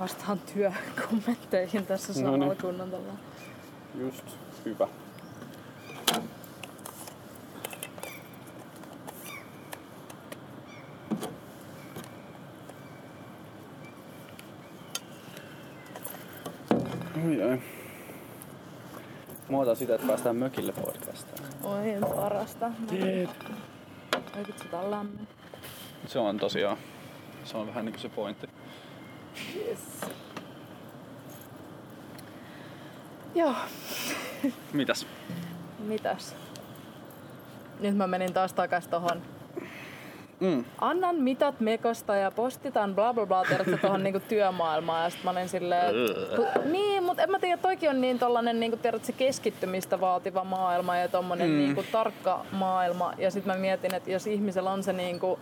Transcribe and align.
vastaan 0.00 0.40
työkommentteihin 0.54 1.86
tässä 1.86 2.12
No 2.12 2.18
samalla 2.18 2.46
niin. 2.46 2.58
kun 2.58 2.80
on. 2.80 3.18
Just 3.94 4.24
hyvä. 4.64 4.88
Oi 17.26 17.42
ai. 17.42 17.60
Mä 19.48 19.58
otan 19.58 19.76
sitä, 19.76 19.94
että 19.94 20.06
päästään 20.06 20.36
mökille 20.36 20.72
podcastaan. 20.72 21.48
Oi, 21.62 21.96
parasta. 22.16 22.66
Oi 24.36 24.46
vitsi, 24.48 24.68
tää 24.70 24.80
on 24.80 24.90
lämmin. 24.90 25.28
Se 26.06 26.18
on 26.18 26.36
tosiaan, 26.36 26.76
se 27.44 27.56
on 27.56 27.66
vähän 27.66 27.84
niinku 27.84 28.00
se 28.00 28.08
pointti. 28.08 28.55
Joo, 33.36 33.54
Mitäs? 34.72 35.06
mitäs? 35.78 36.34
Nyt 37.80 37.96
mä 37.96 38.06
menin 38.06 38.32
taas 38.32 38.52
takas 38.52 38.88
tohon. 38.88 39.22
Mm. 40.40 40.64
Annan 40.78 41.16
mitat 41.16 41.60
mekosta 41.60 42.16
ja 42.16 42.30
postitan 42.30 42.94
bla 42.94 43.14
bla 43.14 43.26
bla, 43.26 43.44
tiedätkö, 43.44 43.78
tohon 43.82 44.02
niinku 44.02 44.20
työmaailmaan. 44.20 45.04
Ja 45.04 45.10
sit 45.10 45.24
mä 45.24 45.30
olin 45.30 45.48
silleen, 45.48 45.94
niin, 46.64 47.02
mutta 47.02 47.22
en 47.22 47.30
mä 47.30 47.38
tiedä, 47.38 47.56
toikin 47.56 47.90
on 47.90 48.00
niin 48.00 48.18
tollanen, 48.18 48.60
niinku, 48.60 48.76
tiedätkö, 48.76 49.12
keskittymistä 49.12 50.00
vaativa 50.00 50.44
maailma 50.44 50.96
ja 50.96 51.08
tommonen 51.08 51.50
mm. 51.50 51.56
niinku, 51.56 51.84
tarkka 51.92 52.44
maailma. 52.52 53.12
Ja 53.18 53.30
sit 53.30 53.46
mä 53.46 53.54
mietin, 53.54 53.94
että 53.94 54.10
jos 54.10 54.26
ihmisellä 54.26 54.70
on 54.70 54.82
se 54.82 54.92
niinku, 54.92 55.38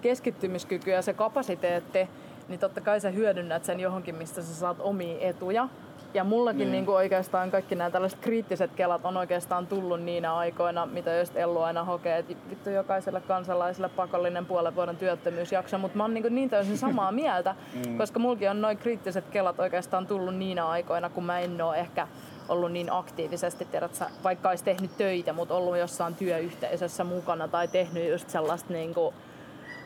keskittymiskyky 0.00 0.90
ja 0.90 1.02
se 1.02 1.12
kapasiteetti, 1.12 2.08
niin 2.48 2.60
totta 2.60 2.80
kai 2.80 3.00
sä 3.00 3.10
hyödynnät 3.10 3.64
sen 3.64 3.80
johonkin, 3.80 4.14
mistä 4.14 4.42
sä 4.42 4.54
saat 4.54 4.76
omia 4.80 5.16
etuja. 5.20 5.68
Ja 6.14 6.24
mullakin 6.24 6.66
mm. 6.66 6.72
niin 6.72 6.86
kuin 6.86 6.96
oikeastaan 6.96 7.50
kaikki 7.50 7.74
nämä 7.74 7.90
tällaiset 7.90 8.18
kriittiset 8.20 8.70
kelat 8.76 9.04
on 9.04 9.16
oikeastaan 9.16 9.66
tullut 9.66 10.02
niinä 10.02 10.36
aikoina, 10.36 10.86
mitä 10.86 11.18
just 11.18 11.36
Ellu 11.36 11.60
aina 11.60 11.84
hokee, 11.84 12.18
että 12.18 12.34
vittu 12.50 12.70
jokaiselle 12.70 13.20
kansalaiselle 13.20 13.88
pakollinen 13.88 14.46
puolen 14.46 14.74
vuoden 14.74 14.96
työttömyysjakso, 14.96 15.78
mutta 15.78 15.96
mä 15.96 16.04
oon 16.04 16.14
niin, 16.14 16.22
kuin 16.22 16.34
niin 16.34 16.50
täysin 16.50 16.78
samaa 16.78 17.12
mieltä, 17.22 17.54
mm. 17.74 17.98
koska 17.98 18.18
mulkin 18.18 18.50
on 18.50 18.60
noin 18.60 18.78
kriittiset 18.78 19.24
kelat 19.30 19.60
oikeastaan 19.60 20.06
tullut 20.06 20.36
niinä 20.36 20.68
aikoina, 20.68 21.10
kun 21.10 21.24
mä 21.24 21.40
en 21.40 21.62
oo 21.62 21.74
ehkä 21.74 22.08
ollut 22.48 22.72
niin 22.72 22.92
aktiivisesti, 22.92 23.64
tiedät, 23.64 23.94
sä, 23.94 24.10
vaikka 24.24 24.48
olisi 24.48 24.64
tehnyt 24.64 24.96
töitä, 24.96 25.32
mutta 25.32 25.54
ollut 25.54 25.78
jossain 25.78 26.14
työyhteisössä 26.14 27.04
mukana 27.04 27.48
tai 27.48 27.68
tehnyt 27.68 28.08
just 28.08 28.30
sellaista 28.30 28.72
niin 28.72 28.94
kuin 28.94 29.14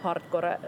hardcore 0.03 0.49
äh, 0.53 0.59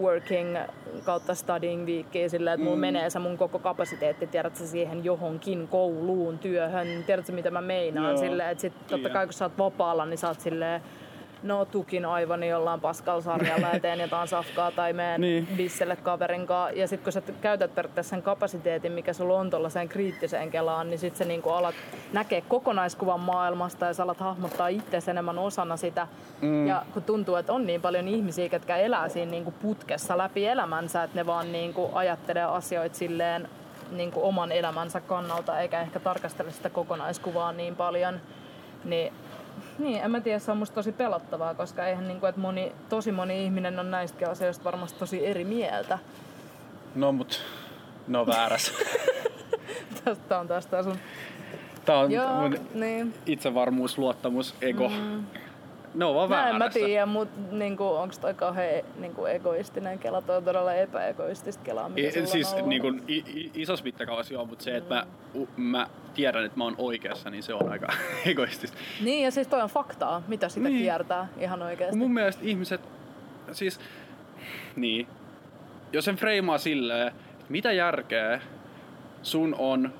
working 0.00 0.56
kautta 1.04 1.34
studying 1.34 1.86
viikkiä 1.86 2.28
silleen, 2.28 2.54
että 2.54 2.64
mulla 2.64 2.76
Mm. 2.76 2.80
menee 2.80 3.10
se 3.10 3.18
mun 3.18 3.36
koko 3.38 3.58
kapasiteetti, 3.58 4.26
tiedätkö, 4.26 4.66
siihen 4.66 5.04
johonkin 5.04 5.68
kouluun, 5.68 6.38
työhön, 6.38 6.88
tiedätkö 7.06 7.32
mitä 7.32 7.50
mä 7.50 7.60
meinaan, 7.60 8.08
Joo, 8.10 8.16
silleen, 8.18 8.50
että 8.50 8.60
sit 8.62 8.72
totta 8.86 9.08
kai 9.10 9.26
kun 9.26 9.32
sä 9.32 9.44
oot 9.44 9.58
vapaalla, 9.58 10.06
niin 10.06 10.18
sä 10.18 10.28
oot 10.28 10.40
silleen, 10.40 10.82
no 11.42 11.64
tukin 11.64 12.04
aivani 12.04 12.48
jollain 12.48 12.80
paskalla 12.80 13.20
sarjalla 13.20 13.66
ja 13.72 13.80
teen 13.80 14.00
jotain 14.00 14.28
safkaa 14.28 14.70
tai 14.70 14.92
meen 14.92 15.20
Niin. 15.20 15.44
niin. 15.44 15.56
bisselle 15.56 15.96
kaverin 15.96 16.46
kanssa. 16.46 16.78
Ja 16.78 16.88
sitten 16.88 17.04
kun 17.04 17.12
sä 17.12 17.22
käytät 17.40 17.74
periaatteessa 17.74 18.10
sen 18.10 18.22
kapasiteetin, 18.22 18.92
mikä 18.92 19.12
sulla 19.12 19.38
on 19.40 19.50
tuollaiseen 19.50 19.88
kriittiseen 19.88 20.50
kelaan, 20.50 20.90
niin 20.90 20.98
sitten 20.98 21.18
sä 21.18 21.24
niinku 21.24 21.50
alat 21.50 21.74
näkee 22.12 22.40
kokonaiskuvan 22.40 23.20
maailmasta 23.20 23.86
ja 23.86 23.94
sä 23.94 24.02
alat 24.02 24.20
hahmottaa 24.20 24.68
itse 24.68 24.98
enemmän 25.10 25.38
osana 25.38 25.76
sitä. 25.76 26.08
Mm. 26.40 26.66
Ja 26.66 26.82
kun 26.94 27.02
tuntuu, 27.02 27.34
että 27.36 27.52
on 27.52 27.66
niin 27.66 27.80
paljon 27.82 28.08
ihmisiä, 28.08 28.48
jotka 28.52 28.76
elää 28.76 29.08
siinä 29.08 29.30
niinku 29.30 29.50
putkessa 29.62 30.18
läpi 30.18 30.46
elämänsä, 30.46 31.02
että 31.02 31.16
ne 31.18 31.26
vaan 31.26 31.52
niinku 31.52 31.90
ajattelee 31.92 32.44
asioita 32.44 32.96
silleen 32.96 33.48
niinku 33.90 34.26
oman 34.28 34.52
elämänsä 34.52 35.00
kannalta, 35.00 35.60
eikä 35.60 35.80
ehkä 35.80 36.00
tarkastele 36.00 36.52
sitä 36.52 36.70
kokonaiskuvaa 36.70 37.52
niin 37.52 37.76
paljon, 37.76 38.20
niin 38.84 39.12
niin, 39.78 40.04
en 40.04 40.10
mä 40.10 40.20
tiedä, 40.20 40.38
se 40.38 40.50
on 40.50 40.56
musta 40.56 40.74
tosi 40.74 40.92
pelottavaa, 40.92 41.54
koska 41.54 41.86
eihän 41.86 42.08
niinku, 42.08 42.26
että 42.26 42.40
moni, 42.40 42.72
tosi 42.88 43.12
moni 43.12 43.44
ihminen 43.44 43.78
on 43.78 43.90
näistäkin 43.90 44.28
asioista 44.28 44.64
varmasti 44.64 44.98
tosi 44.98 45.26
eri 45.26 45.44
mieltä. 45.44 45.98
No 46.94 47.12
mut, 47.12 47.42
no 48.08 48.26
väärässä. 48.26 48.72
Tästä 50.04 50.38
on 50.38 50.48
tästä 50.48 50.82
sun... 50.82 50.96
Tää 51.84 51.98
on 51.98 52.12
Joo, 52.12 52.40
mun 52.40 52.58
niin. 52.74 53.14
itsevarmuus, 53.26 53.98
luottamus, 53.98 54.54
ego. 54.62 54.88
Mm. 54.88 55.24
Ne 55.94 56.04
on 56.04 56.14
vaan 56.14 56.30
Mä 56.30 56.36
en 56.36 56.42
väärässä. 56.58 56.80
mä 56.80 56.86
tiedä, 56.86 57.06
mutta 57.06 57.40
niinku, 57.56 57.84
onko 57.86 58.14
toi 58.20 58.34
kauhean 58.34 58.84
niinku, 58.98 59.26
egoistinen 59.26 59.98
kela? 59.98 60.22
Toi 60.22 60.36
on 60.36 60.44
todella 60.44 60.74
epäegoistista 60.74 61.62
kelaa, 61.64 61.88
mitä 61.88 62.12
sulla 62.12 62.26
siis 62.26 62.56
niin 62.66 62.82
kuin, 62.82 63.02
i, 63.08 63.50
isossa 63.54 63.84
mittakaavassa 63.84 64.34
joo, 64.34 64.44
mutta 64.44 64.64
se, 64.64 64.76
että 64.76 64.94
mä, 64.94 65.06
u, 65.34 65.48
mä 65.56 65.86
tiedän, 66.14 66.44
että 66.44 66.58
mä 66.58 66.64
oon 66.64 66.74
oikeassa, 66.78 67.30
niin 67.30 67.42
se 67.42 67.54
on 67.54 67.68
aika 67.72 67.86
egoistista. 68.26 68.76
Niin, 69.04 69.24
ja 69.24 69.30
siis 69.30 69.48
toi 69.48 69.62
on 69.62 69.68
faktaa, 69.70 70.22
mitä 70.28 70.48
sitä 70.48 70.68
Niin. 70.68 70.78
kiertää 70.82 71.28
ihan 71.38 71.62
oikeasti. 71.62 71.96
Mun 71.96 72.14
mielestä 72.14 72.42
ihmiset, 72.44 72.80
siis, 73.52 73.80
niin, 74.76 75.06
jos 75.92 76.04
sen 76.04 76.16
freimaa 76.16 76.58
silleen, 76.58 77.08
että 77.08 77.22
mitä 77.48 77.72
järkeä 77.72 78.40
sun 79.22 79.54
on 79.58 79.92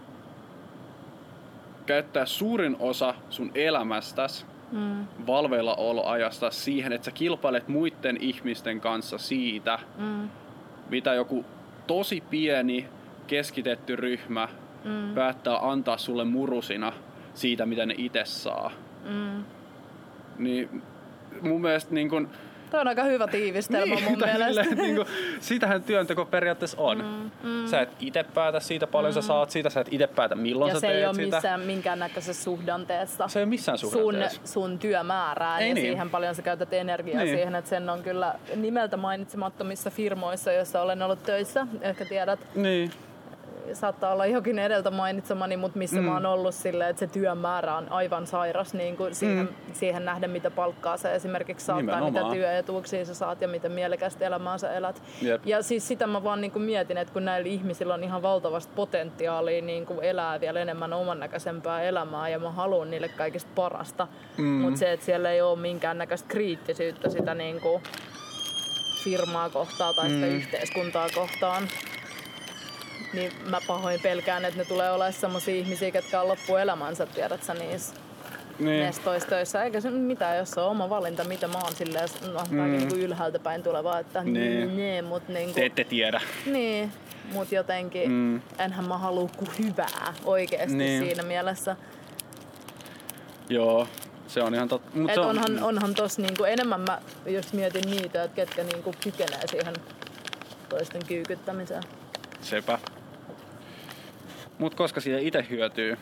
käyttää 1.87 2.27
suurin 2.27 2.77
osa 2.81 3.15
sun 3.31 3.51
elämästäs 3.55 4.47
Mm, 4.73 5.07
valveilla 5.27 5.75
oloajasta 5.75 6.51
siihen, 6.51 6.93
että 6.93 7.05
sä 7.05 7.11
kilpailet 7.11 7.69
muiden 7.69 8.17
ihmisten 8.21 8.81
kanssa 8.81 9.19
siitä, 9.19 9.79
mm, 9.99 10.29
mitä 10.91 11.15
joku 11.15 11.45
tosi 11.87 12.23
pieni 12.31 12.89
keskitetty 13.27 13.97
ryhmä 13.97 14.49
mm, 14.85 15.15
päättää 15.15 15.71
antaa 15.71 15.97
sulle 15.97 16.25
murusina 16.25 16.93
siitä, 17.35 17.67
mitä 17.67 17.87
ne 17.87 17.95
itse 17.99 18.25
saa. 18.25 18.71
mm. 19.05 19.45
Niin 20.39 20.83
mun 21.43 21.61
mielestä 21.61 21.95
niin 21.95 22.11
kun, 22.11 22.29
Toi 22.71 22.81
on 22.81 22.89
aika 22.89 23.05
hyvä 23.05 23.27
tiivistelmä 23.27 23.95
mun 24.09 24.19
tai 24.19 24.29
mielestä. 24.29 24.63
silleen, 24.63 24.79
niin 24.87 24.97
kun, 24.97 25.07
sitähän 25.41 25.83
työnteko 25.83 26.25
periaatteessa 26.25 26.77
on. 26.81 26.99
Mm, 26.99 27.49
mm. 27.51 27.67
Sä 27.67 27.81
et 27.81 27.89
itse 28.01 28.25
päätä 28.35 28.61
siitä, 28.61 28.87
paljon 28.87 29.13
sä 29.13 29.23
saat 29.23 29.51
siitä, 29.51 29.71
sä 29.71 29.81
et 29.81 29.89
itse 29.91 30.07
päätä 30.07 30.35
milloin 30.35 30.69
ja 30.69 30.75
sä 30.75 30.81
se 30.81 30.87
teet 30.87 30.99
ei 30.99 31.07
ole 31.07 31.15
sitä. 31.15 31.37
missään 31.37 31.61
minkäännäköisessä 31.61 32.43
suhdanteessa. 32.45 33.29
Se 33.29 33.39
ei 33.39 33.43
ole 33.43 33.49
missään 33.51 33.79
sun, 33.79 33.91
suhdanteessa. 33.91 34.41
sun 34.45 34.79
työmäärään 34.79 35.63
Ei 35.63 35.69
ja 35.69 35.75
niin. 35.75 35.87
siihen 35.87 36.11
paljon 36.11 36.35
sä 36.35 36.43
käytät 36.43 36.73
energiaa 36.73 37.17
Niin. 37.19 37.27
niin. 37.27 37.37
siihen, 37.39 37.55
että 37.55 37.69
sen 37.71 37.91
on 37.91 38.03
kyllä 38.03 38.35
nimeltä 38.57 38.97
mainitsemattomissa 38.97 39.91
firmoissa, 39.91 40.53
joissa 40.53 40.83
olen 40.83 41.03
ollut 41.03 41.23
töissä, 41.23 41.67
ehkä 41.81 42.05
tiedät, 42.05 42.41
Niin. 42.55 42.91
Saattaa 43.75 44.13
olla 44.13 44.27
jokin 44.27 44.59
edeltä 44.59 44.91
mainitsemani, 44.91 45.57
mutta 45.57 45.79
missä 45.79 45.97
Mm. 46.01 46.03
mä 46.07 46.15
oon 46.15 46.27
ollut 46.27 46.55
silleen, 46.55 46.91
että 46.91 47.01
se 47.01 47.07
työmäärä 47.07 47.77
on 47.77 47.93
aivan 47.93 48.27
sairas 48.27 48.75
niin 48.75 48.97
kuin 48.97 49.15
siihen, 49.15 49.47
mm. 49.47 49.73
siihen 49.75 50.05
nähden, 50.05 50.31
mitä 50.31 50.51
palkkaa 50.51 50.97
sä 50.97 51.13
esimerkiksi 51.13 51.67
saat 51.67 51.77
tai 51.77 51.85
mitä 51.85 52.05
Nimenomaan. 52.05 52.35
työetuuksia 52.37 53.05
sä 53.05 53.15
saat 53.15 53.41
ja 53.41 53.49
miten 53.49 53.73
mielekästä 53.73 54.27
elämää 54.27 54.59
sä 54.59 54.73
elät. 54.73 55.03
Jep. 55.23 55.47
Ja 55.47 55.63
siis 55.63 55.89
sitä 55.89 56.07
mä 56.07 56.25
vaan 56.25 56.41
niin 56.41 56.51
kuin 56.53 56.63
mietin, 56.63 56.99
että 56.99 57.13
kun 57.13 57.25
näillä 57.25 57.49
ihmisillä 57.49 57.95
on 57.95 58.05
ihan 58.05 58.23
valtavasti 58.23 58.73
potentiaalia 58.77 59.63
niin 59.63 59.87
kuin 59.87 59.99
elää 60.03 60.41
vielä 60.41 60.61
enemmän 60.61 60.93
oman 60.93 61.21
näköisempää 61.21 61.83
elämää 61.83 62.29
ja 62.29 62.39
mä 62.39 62.51
haluan 62.51 62.91
niille 62.91 63.09
kaikista 63.09 63.51
parasta. 63.55 64.09
Mm. 64.39 64.45
Mutta 64.45 64.79
se, 64.79 64.93
että 64.93 65.07
siellä 65.07 65.31
ei 65.31 65.41
ole 65.43 65.59
minkäännäköistä 65.59 66.29
kriittisyyttä 66.29 67.11
sitä 67.11 67.35
niin 67.35 67.61
kuin 67.61 67.83
firmaa 69.05 69.51
kohtaan 69.51 69.95
tai 69.95 70.09
sitä 70.11 70.27
mm. 70.27 70.33
yhteiskuntaa 70.33 71.07
kohtaan, 71.15 71.69
niin 73.13 73.33
mä 73.47 73.59
pahoin 73.67 74.01
pelkään, 74.01 74.45
että 74.45 74.59
ne 74.59 74.65
tulee 74.65 74.91
olemaan 74.91 75.13
sellaisia 75.13 75.55
ihmisiä, 75.55 75.91
jotka 75.95 76.21
on 76.21 76.29
loppuelämänsä, 76.29 77.07
tiedät 77.07 77.43
sä, 77.43 77.55
niissä 77.55 77.95
Niin. 78.59 78.83
nestoistöissä. 78.87 79.65
Eikä 79.65 79.81
se 79.81 79.91
mitään, 79.91 80.37
jos 80.39 80.51
se 80.51 80.61
on 80.61 80.71
oma 80.71 80.91
valinta, 80.91 81.25
mitä 81.25 81.49
mä 81.49 81.59
oon 81.59 81.73
silleen, 81.73 82.09
no, 82.33 82.41
mm. 82.51 82.71
niin 82.71 82.89
kuin 82.89 83.01
ylhäältä 83.01 83.39
päin 83.39 83.63
tuleva, 83.63 83.99
että 83.99 84.23
Niin. 84.23 84.35
niin, 84.35 84.77
niin 84.77 85.05
mut 85.05 85.29
niin 85.29 85.55
Te 85.55 85.65
ette 85.67 85.85
tiedä. 85.85 86.21
niin, 86.47 86.93
mut 87.33 87.53
jotenkin 87.53 88.11
Mm. 88.11 88.41
enhän 88.59 88.89
mä 88.89 88.99
halua 88.99 89.29
kuin 89.37 89.51
hyvää 89.59 90.15
oikeesti 90.25 90.77
Niin. 90.77 90.79
niin. 90.89 91.05
siinä 91.05 91.23
mielessä. 91.23 91.77
Joo, 93.49 93.89
se 94.29 94.43
on 94.43 94.55
ihan 94.55 94.69
totta. 94.69 94.91
Mut 94.99 95.11
Et 95.11 95.15
se 95.15 95.21
on, 95.21 95.29
onhan, 95.29 95.63
onhan 95.63 95.95
tos 95.95 96.19
niinku, 96.19 96.45
enemmän 96.45 96.81
mä 96.81 96.99
just 97.27 97.53
mietin 97.53 97.91
niitä, 97.91 98.23
että 98.23 98.35
ketkä 98.37 98.63
niinku 98.65 98.95
kykenee 99.05 99.47
siihen 99.51 99.75
toisten 100.69 101.07
kyykyttämiseen. 101.07 101.83
Sepä. 102.41 102.79
Mut 104.59 104.75
koska 104.75 105.01
siitä 105.01 105.19
itse 105.19 105.47
hyötyy 105.51 105.97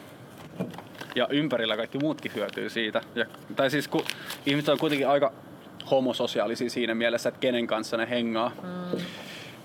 ja 1.15 1.27
ympärillä 1.31 1.77
kaikki 1.77 1.99
muutkin 1.99 2.33
hyötyy 2.35 2.71
siitä. 2.71 3.01
Ja, 3.15 3.25
tai 3.57 3.71
siis 3.71 3.89
kun 3.89 4.05
ihmiset 4.47 4.69
on 4.69 4.79
kuitenkin 4.79 5.09
aika 5.09 5.33
homososiaalisia 5.91 6.71
siinä 6.71 6.95
mielessä, 6.95 7.29
että 7.29 7.41
kenen 7.41 7.67
kanssa 7.67 7.97
ne 7.97 8.11
hengaa. 8.11 8.53
Mm. 8.63 8.99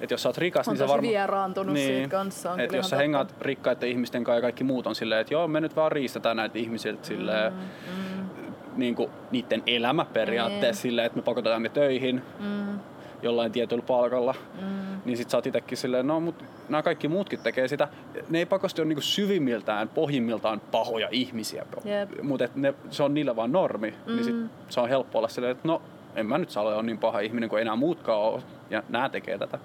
Et 0.02 0.12
jos 0.12 0.24
sä 0.24 0.30
oot 0.30 0.38
rikas, 0.38 0.68
On 0.68 0.74
niin 0.74 0.80
tosi 0.80 0.92
varmaan... 0.92 1.12
vieraantunut 1.12 1.78
siitä 1.78 2.08
kanssa, 2.10 2.52
on 2.52 2.60
Et 2.60 2.72
jos 2.74 2.90
sä 2.90 2.96
hengaat 2.98 3.36
rikkaiden 3.42 3.90
ihmisten 3.90 4.24
kanssa 4.24 4.38
ja 4.38 4.42
kaikki 4.42 4.64
muut 4.64 4.88
on 4.88 4.96
silleen, 4.96 5.22
että 5.22 5.34
joo, 5.34 5.48
me 5.48 5.62
nyt 5.62 5.76
vaan 5.76 5.92
riistetään 5.92 6.38
näitä 6.38 6.58
ihmisiltä 6.60 7.08
silleen, 7.08 7.54
Mm, 7.54 8.28
niin 8.76 8.96
kuin 8.96 9.12
niiden 9.32 9.64
elämä 9.68 10.06
periaatteessa 10.06 10.66
Niin. 10.68 10.76
silleen, 10.92 11.06
että 11.06 11.16
me 11.20 11.22
pakotetaan 11.24 11.64
ne 11.64 11.70
töihin. 11.70 12.22
mm, 12.40 12.80
jollain 13.24 13.52
tietyllä 13.52 13.84
palkalla, 13.88 14.36
mm. 14.62 15.02
niin 15.06 15.18
sit 15.18 15.30
sä 15.30 15.38
oot 15.38 15.48
itekin 15.48 15.78
silleen, 15.78 16.08
no 16.08 16.20
mut 16.20 16.44
nämä 16.70 16.84
kaikki 16.84 17.08
muutkin 17.08 17.40
tekee 17.40 17.68
sitä. 17.68 17.88
Ne 18.30 18.40
ei 18.40 18.46
pakosti 18.46 18.82
ole 18.82 18.88
niinku 18.88 19.02
syvimmiltään, 19.02 19.90
pohjimmiltaan 19.90 20.62
pahoja 20.72 21.08
ihmisiä, 21.12 21.66
Jep. 21.86 22.24
mutta 22.24 22.46
se 22.90 23.04
on 23.04 23.14
niillä 23.14 23.36
vaan 23.36 23.52
normi, 23.52 23.94
mm. 24.06 24.16
niin 24.16 24.24
sit 24.24 24.36
se 24.70 24.80
on 24.80 24.90
helppo 24.90 25.18
olla 25.18 25.28
silleen, 25.28 25.52
että 25.52 25.68
no 25.68 25.82
en 26.16 26.26
mä 26.26 26.38
nyt 26.38 26.50
saa 26.50 26.64
olla 26.64 26.82
niin 26.82 26.98
paha 26.98 27.20
ihminen 27.20 27.50
kuin 27.50 27.62
enää 27.62 27.76
muutkaan 27.76 28.20
ole, 28.20 28.44
ja 28.70 28.84
nämä 28.90 29.10
tekee 29.10 29.38
tätä. 29.38 29.60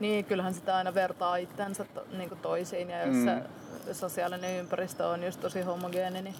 Niin, 0.00 0.24
kyllähän 0.24 0.54
sitä 0.54 0.76
aina 0.76 0.94
vertaa 0.94 1.36
itsensä 1.36 1.84
to, 1.94 2.04
niin 2.18 2.28
kuin 2.28 2.40
toisiin 2.40 2.90
ja 2.90 3.06
jos 3.06 3.16
mm. 3.16 3.24
se 3.24 3.94
sosiaalinen 3.94 4.58
ympäristö 4.58 5.06
on 5.06 5.24
just 5.24 5.40
tosi 5.40 5.60
homogeeni, 5.60 6.22
niin 6.22 6.34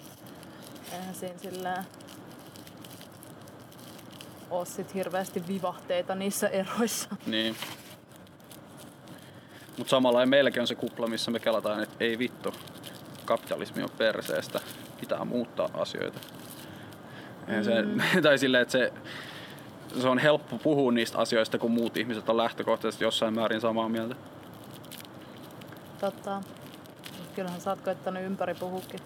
eihän 0.93 1.15
siinä 1.15 1.37
sillä 1.37 1.83
ole 4.49 4.65
sit 4.65 4.93
hirveästi 4.93 5.43
vivahteita 5.47 6.15
niissä 6.15 6.47
eroissa. 6.47 7.09
Niin. 7.25 7.55
Mutta 9.77 9.91
samalla 9.91 10.25
meilläkin 10.25 10.61
on 10.61 10.67
se 10.67 10.75
kupla, 10.75 11.07
missä 11.07 11.31
me 11.31 11.39
kelataan, 11.39 11.83
että 11.83 11.95
ei 11.99 12.19
vittu, 12.19 12.53
kapitalismi 13.25 13.83
on 13.83 13.89
perseestä, 13.97 14.59
pitää 14.99 15.25
muuttaa 15.25 15.69
asioita. 15.73 16.19
Mm. 17.47 17.63
Se, 17.63 18.21
tai 18.21 18.37
silleen, 18.37 18.61
että 18.61 18.71
se, 18.71 18.93
se 20.01 20.07
on 20.07 20.17
helppo 20.17 20.57
puhua 20.57 20.91
niistä 20.91 21.17
asioista, 21.17 21.57
kun 21.57 21.71
muut 21.71 21.97
ihmiset 21.97 22.29
on 22.29 22.37
lähtökohtaisesti 22.37 23.03
jossain 23.03 23.33
määrin 23.33 23.61
samaa 23.61 23.89
mieltä. 23.89 24.15
Totta. 25.99 26.41
Kyllähän 27.35 27.61
sä 27.61 27.69
oot 27.69 27.79
ympäri 28.25 28.53
puhukin. 28.53 28.99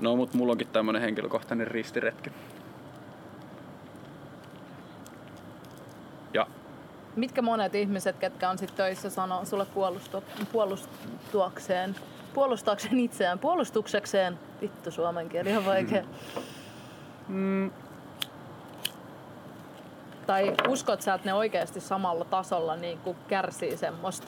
No, 0.00 0.16
mutta 0.16 0.36
mulla 0.36 0.52
onkin 0.52 0.68
tämmönen 0.68 1.02
henkilökohtainen 1.02 1.66
ristiretki. 1.66 2.30
Ja 6.34 6.46
Mitkä 7.16 7.42
monet 7.42 7.74
ihmiset, 7.74 8.16
ketkä 8.16 8.50
on 8.50 8.58
sit 8.58 8.76
töissä, 8.76 9.10
sanoo 9.10 9.44
sulle 9.44 9.66
puolustu, 9.74 10.24
puolustuakseen, 10.52 11.96
puolustaakseen 12.34 12.98
itseään, 12.98 13.38
puolustuksekseen, 13.38 14.38
vittu 14.60 14.90
suomen 14.90 15.28
kieli 15.28 15.56
on 15.56 15.64
vaikea. 15.64 16.04
Mm. 17.28 17.70
Tai 20.26 20.54
uskot 20.68 21.02
sä, 21.02 21.14
että 21.14 21.28
ne 21.28 21.34
oikeasti 21.34 21.80
samalla 21.80 22.24
tasolla 22.24 22.76
niin 22.76 22.98
kuin 22.98 23.16
kärsii 23.28 23.76
semmoista 23.76 24.26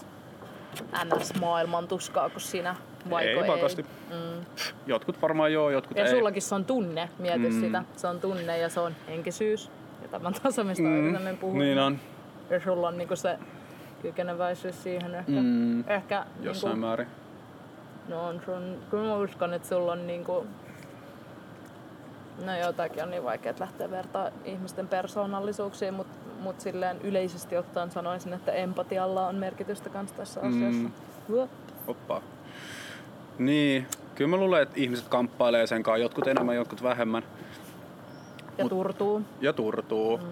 NS-maailman 1.05 1.89
tuskaa 1.89 2.31
kuin 2.31 2.41
sinä? 2.41 2.77
Vaiko 3.11 3.41
ei 3.41 3.47
pakosti. 3.47 3.82
Mm. 3.82 4.44
Jotkut 4.87 5.23
varmaan 5.23 5.53
joo, 5.53 5.71
jotkut 5.71 5.97
ja 5.97 6.05
ei. 6.05 6.11
Ja 6.11 6.17
sullakin 6.17 6.43
se 6.43 6.55
on 6.55 6.65
tunne, 6.65 7.09
mieti 7.19 7.50
mm. 7.50 7.61
sitä. 7.61 7.85
Se 7.97 8.06
on 8.06 8.21
tunne 8.21 8.59
ja 8.59 8.69
se 8.69 8.81
on 8.81 8.94
henkisyys. 9.09 9.71
Ja 10.03 10.09
tämän 10.09 10.35
tasa, 10.43 10.65
mistä 10.65 10.85
mm. 10.85 10.97
aikaisemmin 10.97 11.39
puhuin. 11.39 11.59
Niin 11.59 11.79
on. 11.79 12.00
Ja 12.50 12.60
sulla 12.60 12.88
on 12.88 12.98
niinku 12.98 13.16
se 13.16 13.38
kykeneväisyys 14.02 14.82
siihen 14.82 15.14
ehkä. 15.14 15.32
Mm. 15.32 15.88
ehkä 15.88 16.26
Jossain 16.40 16.70
niinku, 16.70 16.87
määrin. 16.87 17.08
No 18.08 18.26
on 18.28 18.40
sun, 18.44 18.76
kyllä 18.90 19.04
mä 19.04 19.16
uskon, 19.16 19.54
että 19.54 19.69
sulla 19.69 19.93
on 19.93 20.06
niinku 20.06 20.46
No 22.44 22.56
jotakin 22.56 23.02
on 23.02 23.10
niin 23.10 23.25
vaikea 23.25 23.54
lähteä 23.60 23.90
vertaa 23.90 24.31
ihmisten 24.44 24.88
persoonallisuuksiin, 24.88 25.94
mutta 25.94 26.16
mut 26.40 26.60
silleen 26.60 27.00
yleisesti 27.02 27.56
ottaen 27.56 27.90
sanoisin, 27.90 28.32
että 28.32 28.52
empatialla 28.52 29.26
on 29.26 29.34
merkitystä 29.34 29.90
kans 29.90 30.12
tässä 30.12 30.40
mm. 30.40 30.48
asiassa. 30.48 30.90
Oppa. 31.87 32.22
Niin, 33.38 33.87
kyllä 34.14 34.31
mä 34.31 34.37
luulen, 34.37 34.62
että 34.62 34.81
ihmiset 34.81 35.08
kamppailee 35.08 35.66
sen 35.66 35.82
kanssa, 35.82 36.02
jotkut 36.02 36.26
enemmän, 36.26 36.56
jotkut 36.56 36.82
vähemmän. 36.82 37.22
Ja 38.58 38.64
Mut, 38.64 38.70
turtuu. 38.70 39.22
Ja 39.40 39.52
turtuu. 39.52 40.16
Mm. 40.16 40.25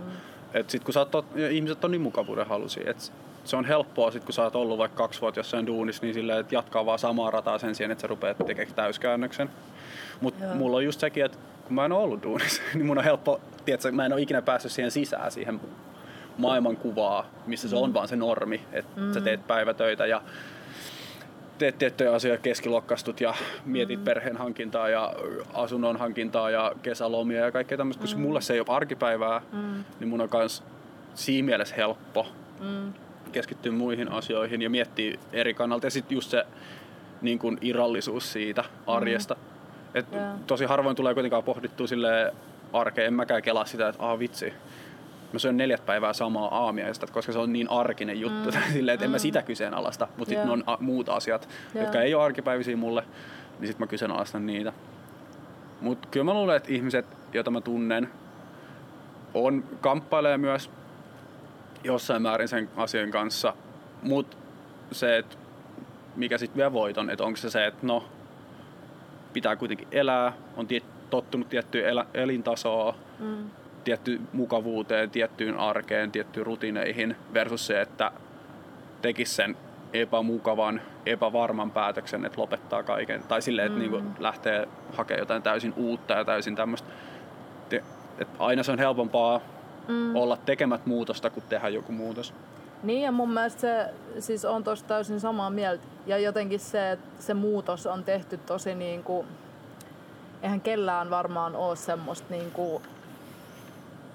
Et 0.55 0.71
sit 0.71 0.85
kun 0.85 0.95
sä 0.95 1.01
oot, 1.01 1.27
ihmiset 1.51 1.85
on 1.85 1.91
niin 1.91 2.01
mukavuuden 2.01 2.47
halusia, 2.47 2.91
että 2.91 3.03
se 3.45 3.56
on 3.56 3.65
helppoa 3.65 4.11
sit 4.11 4.25
kun 4.25 4.33
sä 4.33 4.43
oot 4.43 4.56
ollut 4.56 4.79
vaikka 4.79 4.97
kaksi 4.97 5.21
vuotta 5.21 5.41
jossain 5.41 5.67
duunissa, 5.67 6.03
niin 6.03 6.15
silleen, 6.15 6.41
että 6.41 6.55
jatkaa 6.55 6.87
vaan 6.87 6.99
samaa 6.99 7.31
rataa 7.31 7.59
sen 7.59 7.75
sijaan, 7.75 7.91
että 7.91 8.03
sä 8.03 8.06
rupeat 8.06 8.39
tekemään 8.47 8.75
täyskäännöksen. 8.75 9.51
Mutta 10.21 10.45
mulla 10.55 10.77
on 10.77 10.85
just 10.85 11.01
sekin, 11.01 11.25
että 11.25 11.39
kun 11.65 11.75
mä 11.75 11.85
en 11.85 11.93
ole 11.93 12.03
ollut 12.03 12.23
duunissa, 12.23 12.62
niin 12.75 12.87
mun 12.87 12.99
on 12.99 13.05
helppo, 13.05 13.41
tiedätkö, 13.65 13.93
mä 13.93 14.06
en 14.06 14.12
ole 14.12 14.23
ikinä 14.23 14.43
päässyt 14.43 14.73
siihen 14.73 14.91
sisään, 14.91 15.33
siihen 15.33 15.61
maailmankuvaa, 16.39 17.27
missä 17.47 17.69
se 17.69 17.77
on 17.77 17.91
mm. 17.91 17.95
vaan 17.95 18.09
se 18.09 18.17
normi, 18.17 18.61
että 18.73 19.00
mm. 19.00 19.12
sä 19.12 19.21
teet 19.21 19.47
päivätöitä 19.47 20.07
ja 20.07 20.23
teet 21.59 21.79
tiettyjä 21.79 22.12
asioita, 22.12 22.43
keskilokkastut 22.43 23.21
ja 23.21 23.35
mietit 23.65 23.99
mm. 23.99 24.05
perheen 24.05 24.37
hankintaa 24.37 24.89
ja 24.89 25.15
asunnon 25.55 25.97
hankintaa 25.97 26.51
ja 26.51 26.73
kesälomia 26.83 27.45
ja 27.45 27.53
kaikkea 27.53 27.79
tämmöistä. 27.79 28.05
Mm. 28.05 28.12
Kun 28.12 28.21
mulle 28.21 28.41
se 28.41 28.55
ei 28.55 28.61
ole 28.61 28.77
arkipäivää, 28.77 29.43
mm. 29.53 29.85
niin 30.01 30.09
mun 30.09 30.21
on 30.21 30.29
myös 30.33 30.62
siinä 31.15 31.47
mielessä 31.47 31.75
helppo 31.75 32.27
mm. 32.61 32.93
keskittyä 33.33 33.73
muihin 33.73 34.12
asioihin 34.12 34.62
ja 34.62 34.71
miettiä 34.71 35.19
eri 35.33 35.55
kannalta. 35.55 35.87
Ja 35.87 35.91
sitten 35.91 36.15
just 36.15 36.31
se 36.31 36.45
niin 37.23 37.39
kuin 37.39 37.59
irrallisuus 37.61 38.33
siitä 38.33 38.65
arjesta. 38.87 39.35
Mm. 39.35 39.41
Et 39.95 40.12
yeah. 40.12 40.39
Tosi 40.47 40.65
harvoin 40.65 40.97
tulee 40.97 41.15
kuitenkaan 41.15 41.45
pohdittua 41.45 41.87
sille 41.87 42.35
arkeen. 42.73 43.07
En 43.07 43.15
mäkään 43.15 43.43
kelaa 43.43 43.65
sitä, 43.65 43.89
että 43.89 44.03
ah 44.03 44.19
vitsi, 44.19 44.52
mä 45.35 45.38
syön 45.38 45.57
neljät 45.57 45.87
päivää 45.87 46.12
samaa 46.12 46.64
aamiaista, 46.64 47.07
koska 47.07 47.33
se 47.33 47.38
on 47.38 47.53
niin 47.53 47.71
arkinen 47.71 48.21
juttu, 48.21 48.50
mm. 48.50 48.62
silleen, 48.73 48.95
että 48.95 49.05
mm. 49.05 49.09
en 49.09 49.11
mä 49.11 49.17
mm. 49.17 49.21
sitä 49.21 49.43
kyseenalaista, 49.43 50.09
mutta 50.17 50.31
sitten 50.31 50.50
on 50.50 50.64
a- 50.67 50.79
muut 50.81 51.09
asiat, 51.09 51.49
yeah. 51.75 51.85
jotka 51.85 52.00
ei 52.00 52.14
ole 52.14 52.25
arkipäivisiä 52.25 52.76
mulle, 52.76 53.05
niin 53.59 53.67
sitten 53.67 53.85
mä 53.85 53.87
kyseenalaistan 53.87 54.47
niitä. 54.47 54.73
Mutta 55.81 56.09
kyllä 56.11 56.25
mä 56.25 56.35
luulen, 56.35 56.57
että 56.57 56.73
ihmiset, 56.73 57.07
joita 57.33 57.50
mä 57.50 57.61
tunnen, 57.61 58.09
on 59.35 59.64
kamppailee 59.81 60.38
myös 60.38 60.71
jossain 61.85 62.23
määrin 62.23 62.49
sen 62.49 62.71
asian 62.76 63.11
kanssa, 63.11 63.55
mutta 64.03 64.37
se, 64.93 65.19
että 65.19 65.37
mikä 66.17 66.38
sitten 66.38 66.57
vie 66.57 66.73
voiton, 66.73 67.11
että 67.11 67.25
onko 67.25 67.37
se 67.37 67.50
se, 67.50 67.67
että 67.67 67.87
no, 67.87 68.05
pitää 69.33 69.57
kuitenkin 69.57 69.88
elää, 69.93 70.33
on 70.57 70.67
tiet, 70.67 70.85
tottunut 71.11 71.49
tiettyyn 71.49 71.88
elä, 71.88 72.07
elintasoa, 72.14 72.95
mm 73.19 73.50
tietty 73.85 74.21
mukavuuteen, 74.33 75.11
tiettyyn 75.11 75.57
arkeen, 75.57 76.12
tiettyyn 76.12 76.47
rutineihin 76.47 77.17
versus 77.35 77.67
se, 77.67 77.81
että 77.81 78.12
tekisi 79.03 79.35
sen 79.35 79.57
epämukavan, 79.93 80.81
epävarman 81.07 81.71
päätöksen, 81.71 82.25
että 82.25 82.41
lopettaa 82.41 82.83
kaiken. 82.83 83.23
Tai 83.23 83.43
silleen, 83.43 83.67
että 83.67 83.79
niinku 83.79 83.99
mm. 83.99 84.05
niin 84.05 84.17
lähtee 84.19 84.69
hakemaan 84.93 85.21
jotain 85.21 85.43
täysin 85.43 85.75
uutta 85.76 86.14
ja 86.14 86.25
täysin 86.25 86.57
tämmöistä. 86.57 86.88
Aina 88.38 88.62
se 88.62 88.73
on 88.73 88.79
helpompaa 88.79 89.41
mm. 89.88 90.17
olla 90.17 90.37
tekemät 90.37 90.87
muutosta 90.87 91.31
kuin 91.31 91.45
tehdä 91.49 91.69
joku 91.69 91.93
muutos. 91.93 92.35
Niin 92.83 93.03
ja 93.03 93.12
mun 93.12 93.31
mielestä 93.31 93.61
se 93.61 93.91
siis 94.21 94.45
on 94.45 94.64
tosi 94.64 94.85
täysin 94.85 95.21
samaa 95.21 95.50
mieltä. 95.50 95.85
Ja 96.07 96.19
jotenkin 96.19 96.61
se, 96.61 96.91
että 96.91 97.23
se 97.23 97.35
muutos 97.35 97.87
on 97.87 98.05
tehty 98.05 98.37
tosi 98.37 98.75
niin 98.75 99.05
kuin, 99.05 99.26
eihän 100.43 100.61
kellään 100.61 101.11
varmaan 101.11 101.57
ole 101.57 101.76
semmoista 101.76 102.26
niin 102.31 102.50
kuin 102.50 102.83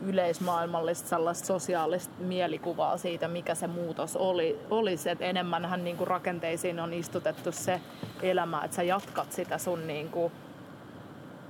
yleismaailmallista 0.01 1.09
sellaista 1.09 1.45
sosiaalista 1.45 2.13
mielikuvaa 2.19 2.97
siitä, 2.97 3.27
mikä 3.27 3.55
se 3.55 3.67
muutos 3.67 4.15
oli, 4.15 4.59
olisi. 4.69 5.09
Että 5.09 5.25
enemmänhän 5.25 5.83
niin 5.83 5.97
kuin 5.97 6.07
rakenteisiin 6.07 6.79
on 6.79 6.93
istutettu 6.93 7.51
se 7.51 7.81
elämä, 8.21 8.61
että 8.63 8.75
sä 8.75 8.83
jatkat 8.83 9.31
sitä 9.31 9.57
sun 9.57 9.87
niin 9.87 10.09
kuin 10.09 10.33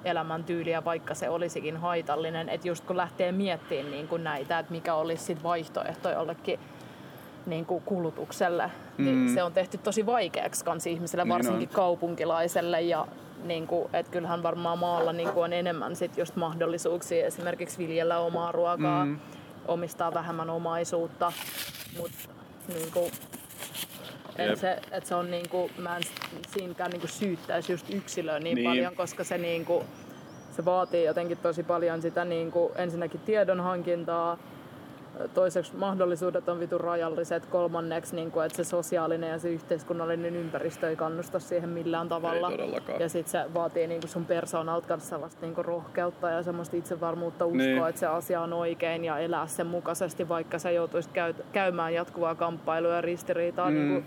elämäntyyliä, 0.06 0.86
vaikka 0.86 1.13
se 1.13 1.29
olisikin 1.29 1.77
haitallinen. 1.77 2.50
Että 2.50 2.68
just 2.68 2.86
kun 2.86 2.98
lähtee 2.98 3.32
miettimään 3.32 3.91
niin 3.91 4.08
kuin 4.08 4.24
näitä, 4.24 4.60
että 4.60 4.72
mikä 4.72 4.96
olisi 4.96 5.24
sit 5.24 5.44
vaihtoehto 5.44 6.10
jollekin 6.10 6.60
niin 7.46 7.65
kuin 7.65 7.84
kulutukselle, 7.84 8.72
mm. 8.98 9.06
niin 9.06 9.34
se 9.34 9.44
on 9.44 9.53
tehty 9.53 9.77
tosi 9.77 10.06
vaikeaksi 10.06 10.65
kans 10.65 10.88
ihmiselle, 10.88 11.24
niin 11.24 11.34
varsinkin 11.34 11.60
niin 11.60 11.75
kaupunkilaiselle 11.75 12.82
ja 12.82 13.08
niin 13.43 13.67
kuin, 13.67 13.89
että 13.93 14.12
kyllähän 14.12 14.43
varmaan 14.43 14.79
maalla 14.79 15.13
niin 15.13 15.29
kuin 15.29 15.43
on 15.43 15.53
enemmän 15.53 15.96
sit 15.96 16.17
just 16.17 16.36
mahdollisuuksia 16.36 17.25
esimerkiksi 17.25 17.77
viljellä 17.77 18.19
omaa 18.19 18.51
ruokaa, 18.51 19.05
mm. 19.05 19.19
omistaa 19.67 20.13
vähemmän 20.13 20.50
omaisuutta, 20.50 21.31
mutta 21.98 22.19
niin 22.67 22.91
kuin, 22.91 23.12
en 24.38 24.58
se, 24.58 24.72
että 24.91 25.10
se 25.10 25.15
on 25.15 25.31
niin 25.31 25.50
kuin, 25.50 25.72
mä 25.77 25.98
en 25.98 26.03
siinkään 26.48 26.91
niin 26.91 27.01
kuin 27.01 27.12
syyttäisi 27.12 27.72
just 27.72 27.89
yksilöä 27.89 28.39
niin, 28.39 28.55
niin. 28.55 28.69
paljon, 28.69 28.96
koska 28.96 29.24
se, 29.24 29.38
niin 29.38 29.65
kuin, 29.65 29.86
se 30.55 30.65
vaatii 30.65 31.05
jotenkin 31.05 31.38
tosi 31.38 31.63
paljon 31.63 32.01
sitä 32.01 32.25
niin 32.25 32.51
kuin, 32.51 32.74
ensinnäkin 32.75 33.19
tiedon 33.19 33.60
hankintaa, 33.60 34.38
toiseksi 35.34 35.75
mahdollisuudet 35.75 36.50
on 36.50 36.60
vitun 36.60 36.82
rajalliset, 36.82 37.46
kolmanneksi 37.46 38.16
niin 38.16 38.32
kuin, 38.32 38.46
että 38.46 38.56
se 38.56 38.63
sosiaalinen 38.63 39.30
ja 39.30 39.39
se 39.39 39.50
yhteiskunnallinen 39.50 40.36
ympäristö 40.36 40.89
ei 40.89 40.96
kannusta 40.96 41.39
siihen 41.39 41.70
millään 41.70 42.10
tavalla. 42.10 42.51
ja 43.00 43.10
sitten 43.10 43.32
se 43.32 43.54
vaatii 43.54 43.88
niin 43.88 44.01
kuin 44.01 44.10
sun 44.10 44.25
persoonalta 44.25 44.88
kanssa 44.88 45.10
sellaista 45.10 45.42
niin 45.42 45.56
kuin 45.56 45.66
rohkeutta 45.66 46.30
ja 46.30 46.44
semmoista 46.44 46.78
itsevarmuutta 46.78 47.46
uskoa, 47.46 47.62
niin. 47.62 47.88
että 47.88 48.00
se 48.00 48.08
asia 48.08 48.42
on 48.42 48.54
oikein 48.54 49.06
ja 49.06 49.20
elää 49.20 49.48
sen 49.48 49.68
mukaisesti, 49.68 50.30
vaikka 50.30 50.60
sä 50.60 50.72
joutuisit 50.72 51.12
käy, 51.12 51.34
käymään 51.51 51.94
jatkuvaa 51.94 52.36
kamppailua 52.36 52.94
ja 52.94 53.01
ristiriitaa 53.01 53.70
mm. 53.70 53.75
niin 53.75 53.89
kuin 53.89 54.06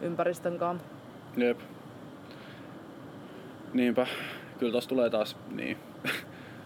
ympäristön 0.00 0.58
kanssa. 0.58 0.86
Jep. 1.36 1.58
Niinpä. 3.72 4.06
Kyllä 4.58 4.72
tossa 4.72 4.88
tulee 4.88 5.10
taas 5.10 5.36
niin. 5.50 5.76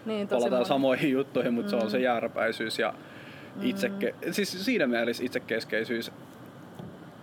niin 0.06 0.28
Palataan 0.28 0.64
samoihin 0.64 1.10
juttuihin, 1.10 1.54
mutta 1.54 1.72
mm. 1.72 1.78
se 1.78 1.84
on 1.84 1.90
se 1.90 1.96
mm. 1.96 2.02
jääräpäisyys 2.02 2.78
ja 2.78 2.94
Itseke- 3.62 4.14
siis 4.30 4.64
siinä 4.64 4.86
mielessä 4.86 5.24
itsekeskeisyys 5.24 6.12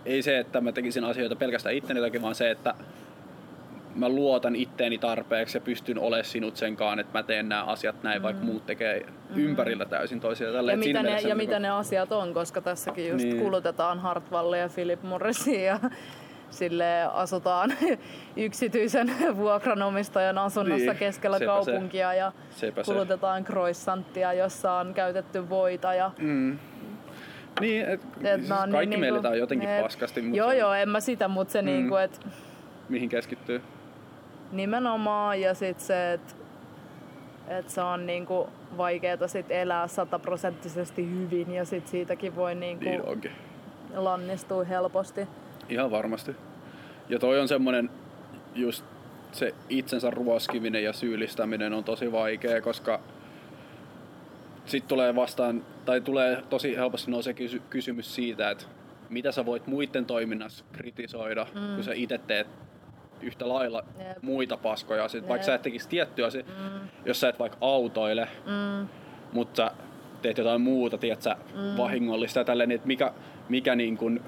ei 0.04 0.22
se, 0.22 0.38
että 0.38 0.60
mä 0.60 0.72
tekisin 0.72 1.04
asioita 1.04 1.36
pelkästään 1.36 1.74
itteni 1.74 2.00
takia, 2.00 2.22
vaan 2.22 2.34
se, 2.34 2.50
että 2.50 2.74
mä 3.94 4.08
luotan 4.08 4.56
itteeni 4.56 4.98
tarpeeksi 4.98 5.56
ja 5.56 5.60
pystyn 5.60 5.98
olemaan 5.98 6.24
sinut 6.24 6.56
senkaan, 6.56 6.98
että 6.98 7.18
mä 7.18 7.22
teen 7.22 7.48
nämä 7.48 7.64
asiat 7.64 8.02
näin, 8.02 8.20
mm. 8.20 8.22
vaikka 8.22 8.44
muut 8.44 8.66
tekee 8.66 9.00
mm. 9.00 9.36
ympärillä 9.36 9.84
täysin 9.84 10.20
toisia. 10.20 10.48
Ja, 10.48 10.76
mitä 10.76 11.02
ne, 11.02 11.20
ja 11.20 11.34
mitä 11.34 11.58
ne 11.58 11.70
asiat 11.70 12.12
on, 12.12 12.34
koska 12.34 12.60
tässäkin 12.60 13.08
just 13.08 13.24
niin. 13.24 13.40
kulutetaan 13.40 13.98
Hartwallia 13.98 14.60
ja 14.60 14.68
Philip 14.68 15.02
Morrisia 15.02 15.60
ja 15.60 15.80
sille 16.54 17.02
asutaan 17.12 17.72
yksityisen 18.36 19.12
vuokranomistajan 19.36 20.38
asunnossa 20.38 20.90
niin, 20.90 20.96
keskellä 20.96 21.40
kaupunkia 21.40 22.10
se. 22.10 22.16
ja 22.16 22.32
sepä 22.50 22.82
kulutetaan 22.82 23.42
se. 23.42 23.46
croissanttia, 23.46 24.32
jossa 24.32 24.72
on 24.72 24.94
käytetty 24.94 25.48
voita 25.48 25.94
ja 25.94 26.10
mm. 26.18 26.58
Niin, 27.60 27.84
et, 27.84 28.00
et 28.22 28.40
siis 28.40 28.48
no, 28.48 28.56
kaikki 28.56 28.86
niin, 28.86 29.00
mielletään 29.00 29.32
niinku, 29.32 29.42
jotenkin 29.42 29.68
et, 29.68 29.82
paskasti. 29.82 30.22
Mutta 30.22 30.38
joo, 30.38 30.52
joo, 30.52 30.74
en 30.74 30.88
mä 30.88 31.00
sitä, 31.00 31.28
mutta 31.28 31.52
se 31.52 31.62
mm. 31.62 31.66
niinku, 31.66 31.96
että... 31.96 32.18
Mihin 32.88 33.08
keskittyy? 33.08 33.62
Nimenomaan, 34.52 35.40
ja 35.40 35.54
sitten 35.54 35.86
se, 35.86 36.12
että 36.12 36.34
et 37.48 37.68
se 37.68 37.80
on 37.80 38.06
niinku 38.06 38.48
vaikeeta 38.76 39.28
sit 39.28 39.46
elää 39.48 39.88
sataprosenttisesti 39.88 41.10
hyvin, 41.10 41.50
ja 41.50 41.64
sit 41.64 41.88
siitäkin 41.88 42.36
voi 42.36 42.54
niinku 42.54 42.84
niin 42.84 43.32
lannistua 43.94 44.64
helposti. 44.64 45.28
Ihan 45.68 45.90
varmasti. 45.90 46.36
Ja 47.08 47.18
toi 47.18 47.40
on 47.40 47.48
semmonen 47.48 47.90
just 48.54 48.84
se 49.32 49.54
itsensä 49.68 50.10
ruoskiminen 50.10 50.84
ja 50.84 50.92
syyllistäminen 50.92 51.72
on 51.72 51.84
tosi 51.84 52.12
vaikea, 52.12 52.60
koska 52.60 53.00
sitten 54.66 54.88
tulee 54.88 55.16
vastaan, 55.16 55.66
tai 55.84 56.00
tulee 56.00 56.42
tosi 56.50 56.76
helposti 56.76 57.10
nousee 57.10 57.34
kysy- 57.34 57.62
kysymys 57.70 58.14
siitä, 58.14 58.50
että 58.50 58.64
mitä 59.10 59.32
sä 59.32 59.46
voit 59.46 59.66
muiden 59.66 60.06
toiminnassa 60.06 60.64
kritisoida, 60.72 61.46
mm. 61.54 61.74
kun 61.74 61.84
sä 61.84 61.92
itse 61.94 62.18
teet 62.18 62.46
yhtä 63.22 63.48
lailla 63.48 63.84
Jep. 63.98 64.22
muita 64.22 64.56
paskoja. 64.56 65.08
Sit, 65.08 65.28
vaikka 65.28 65.46
sä 65.46 65.54
et 65.54 65.62
tekisi 65.62 65.88
tiettyä 65.88 66.26
asia, 66.26 66.42
mm. 66.42 66.88
jos 67.04 67.20
sä 67.20 67.28
et 67.28 67.38
vaikka 67.38 67.58
autoile, 67.60 68.28
mm. 68.46 68.88
mutta 69.32 69.70
teet 70.22 70.38
jotain 70.38 70.60
muuta, 70.60 70.98
tiedät 70.98 71.22
sä, 71.22 71.36
mm. 71.54 71.76
vahingollista 71.76 72.40
ja 72.40 72.44
tälleen, 72.44 72.68
niin 72.68 72.76
että 72.76 72.86
mikä, 72.86 73.12
mikä 73.48 73.74
niin 73.74 73.96
kun, 73.96 74.20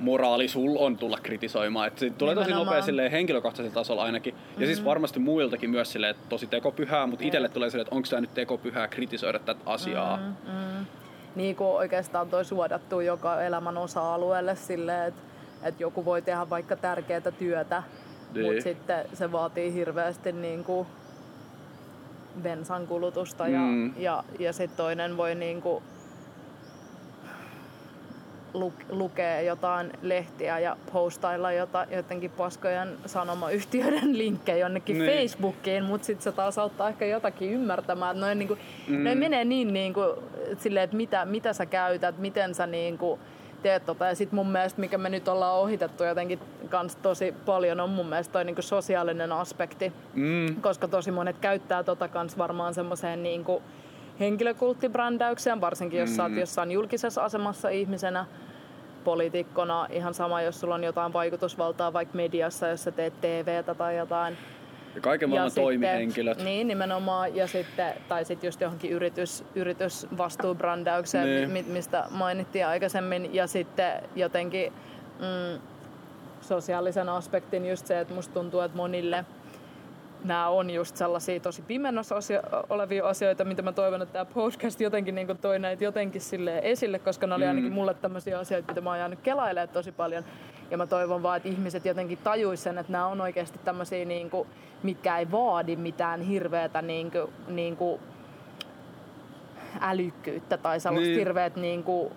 moraali 0.00 0.48
sul 0.48 0.76
on 0.78 0.96
tulla 0.96 1.18
kritisoimaan. 1.22 1.88
Et 1.88 1.98
se 1.98 2.10
tulee 2.10 2.34
tosi 2.34 2.50
nopea 2.50 2.82
silleen, 2.82 3.10
henkilökohtaisella 3.10 3.74
tasolla 3.74 4.02
ainakin. 4.02 4.34
Mm-hmm. 4.34 4.60
Ja 4.60 4.66
siis 4.66 4.80
mm. 4.80 4.84
varmasti 4.84 5.20
muiltakin 5.20 5.70
myös 5.70 5.92
silleen, 5.92 6.10
että 6.10 6.28
tosi 6.28 6.46
tekopyhää, 6.46 7.06
mutta 7.06 7.24
itselle 7.24 7.48
tulee 7.48 7.70
silleen, 7.70 7.86
että 7.86 7.94
onko 7.94 8.08
tämä 8.10 8.20
nyt 8.20 8.34
tekopyhää 8.34 8.88
kritisoida 8.88 9.38
tätä 9.38 9.60
asiaa. 9.66 10.16
Mm-hmm. 10.16 10.86
Niin 11.36 11.56
kuin 11.56 11.68
oikeastaan 11.68 12.28
toi 12.28 12.44
suodattu 12.44 13.00
joka 13.00 13.42
elämän 13.42 13.78
osa-alueelle 13.78 14.56
silleen, 14.56 15.08
että 15.08 15.28
että 15.62 15.82
joku 15.82 16.04
voi 16.04 16.22
tehdä 16.22 16.50
vaikka 16.50 16.76
tärkeää 16.76 17.30
työtä, 17.38 17.82
niin. 18.34 18.46
mutta 18.46 18.62
sitten 18.62 19.04
se 19.14 19.32
vaatii 19.32 19.72
hirveästi 19.72 20.32
niin 20.32 20.64
kuin 20.64 20.86
bensan 22.42 22.86
kulutusta 22.86 23.44
mm. 23.44 23.86
ja, 23.86 23.92
ja, 23.96 24.24
ja 24.38 24.52
sitten 24.52 24.76
toinen 24.76 25.16
voi 25.16 25.34
niin 25.34 25.62
kuin 25.62 25.82
lukee 28.90 29.44
jotain 29.44 29.92
lehtiä 30.02 30.58
ja 30.58 30.76
postailla 30.92 31.52
jota, 31.52 31.86
jotenkin 31.90 32.30
paskojen 32.30 32.98
sanomayhtiöiden 33.06 34.18
linkkejä 34.18 34.58
jonnekin 34.58 34.98
niin. 34.98 35.12
Facebookiin, 35.12 35.84
mutta 35.84 36.06
sitten 36.06 36.24
se 36.24 36.32
taas 36.32 36.58
auttaa 36.58 36.88
ehkä 36.88 37.06
jotakin 37.06 37.50
ymmärtämään, 37.50 38.20
noin, 38.20 38.38
niinku, 38.38 38.58
mm. 38.88 39.04
noin 39.04 39.18
menee 39.18 39.44
niin 39.44 39.72
niinku, 39.72 40.00
silleen, 40.58 40.84
että 40.84 40.96
mitä, 40.96 41.24
mitä 41.24 41.52
sä 41.52 41.66
käytät, 41.66 42.18
miten 42.18 42.54
sä 42.54 42.66
niinku, 42.66 43.18
teet 43.62 43.86
tota. 43.86 44.06
Ja 44.06 44.14
sitten 44.14 44.36
mun 44.36 44.50
mielestä, 44.50 44.80
mikä 44.80 44.98
me 44.98 45.08
nyt 45.08 45.28
ollaan 45.28 45.58
ohitettu 45.58 46.04
jotenkin 46.04 46.38
kans 46.68 46.96
tosi 46.96 47.34
paljon, 47.46 47.80
on 47.80 47.90
mun 47.90 48.06
mielestä 48.06 48.32
toi 48.32 48.44
niinku 48.44 48.62
sosiaalinen 48.62 49.32
aspekti. 49.32 49.92
Mm. 50.14 50.60
Koska 50.60 50.88
tosi 50.88 51.10
monet 51.10 51.38
käyttää 51.38 51.82
tota 51.82 52.08
kans 52.08 52.38
varmaan 52.38 52.74
semmoiseen 52.74 53.22
niinku, 53.22 53.62
henkilökulttibrändäykseen, 54.20 55.60
varsinkin 55.60 56.00
jos 56.00 56.10
mm. 56.10 56.16
sä 56.16 56.22
oot 56.22 56.32
mm. 56.32 56.38
jossain 56.38 56.70
julkisessa 56.70 57.24
asemassa 57.24 57.68
ihmisenä, 57.68 58.26
poliitikkona, 59.04 59.86
ihan 59.90 60.14
sama 60.14 60.42
jos 60.42 60.60
sulla 60.60 60.74
on 60.74 60.84
jotain 60.84 61.12
vaikutusvaltaa 61.12 61.92
vaikka 61.92 62.16
mediassa, 62.16 62.68
jos 62.68 62.84
sä 62.84 62.90
teet 62.90 63.20
TVtä 63.20 63.74
tai 63.74 63.96
jotain. 63.96 64.36
Ja 64.94 65.00
kaiken 65.00 65.28
maailman 65.28 65.52
toimihenkilöt. 65.54 66.44
Niin, 66.44 66.68
nimenomaan. 66.68 67.36
Ja 67.36 67.46
sitten, 67.46 67.94
tai 68.08 68.24
sitten 68.24 68.48
just 68.48 68.60
johonkin 68.60 68.90
yritys, 68.90 69.44
yritysvastuubrändäykseen, 69.54 71.52
niin. 71.54 71.66
mistä 71.68 72.04
mainittiin 72.10 72.66
aikaisemmin. 72.66 73.34
Ja 73.34 73.46
sitten 73.46 73.92
jotenkin 74.16 74.72
mm, 75.18 75.60
sosiaalisen 76.40 77.08
aspektin 77.08 77.66
just 77.66 77.86
se, 77.86 78.00
että 78.00 78.14
musta 78.14 78.34
tuntuu, 78.34 78.60
että 78.60 78.76
monille– 78.76 79.24
nämä 80.24 80.48
on 80.48 80.70
just 80.70 80.96
sellaisia 80.96 81.40
tosi 81.40 81.62
pimennossa 81.62 82.14
asio- 82.16 82.42
olevia 82.70 83.08
asioita, 83.08 83.44
mitä 83.44 83.62
mä 83.62 83.72
toivon, 83.72 84.02
että 84.02 84.12
tämä 84.12 84.24
podcast 84.24 84.80
jotenkin 84.80 85.14
niin 85.14 85.38
toi 85.40 85.58
näitä 85.58 85.84
jotenkin 85.84 86.20
sille 86.20 86.60
esille, 86.62 86.98
koska 86.98 87.26
ne 87.26 87.34
oli 87.34 87.44
mm. 87.44 87.48
ainakin 87.48 87.72
mulle 87.72 87.94
tämmöisiä 87.94 88.38
asioita, 88.38 88.72
mitä 88.72 88.80
mä 88.80 88.90
oon 88.90 88.98
jäänyt 88.98 89.20
kelailemaan 89.22 89.68
tosi 89.68 89.92
paljon. 89.92 90.24
Ja 90.70 90.76
mä 90.76 90.86
toivon 90.86 91.22
vaan, 91.22 91.36
että 91.36 91.48
ihmiset 91.48 91.84
jotenkin 91.84 92.18
tajuisivat 92.24 92.64
sen, 92.64 92.78
että 92.78 92.92
nämä 92.92 93.06
on 93.06 93.20
oikeasti 93.20 93.60
tämmöisiä, 93.64 94.04
niin 94.04 94.30
kuin, 94.30 94.48
mitkä 94.82 95.18
ei 95.18 95.30
vaadi 95.30 95.76
mitään 95.76 96.20
hirveätä 96.20 96.82
niin 96.82 97.10
kuin, 97.10 97.32
niin 97.48 97.76
kuin 97.76 98.00
älykkyyttä 99.80 100.56
tai 100.56 100.80
sellaista 100.80 101.08
niin. 101.08 101.18
hirveät 101.18 101.56
niin 101.56 101.82
kuin, 101.82 102.12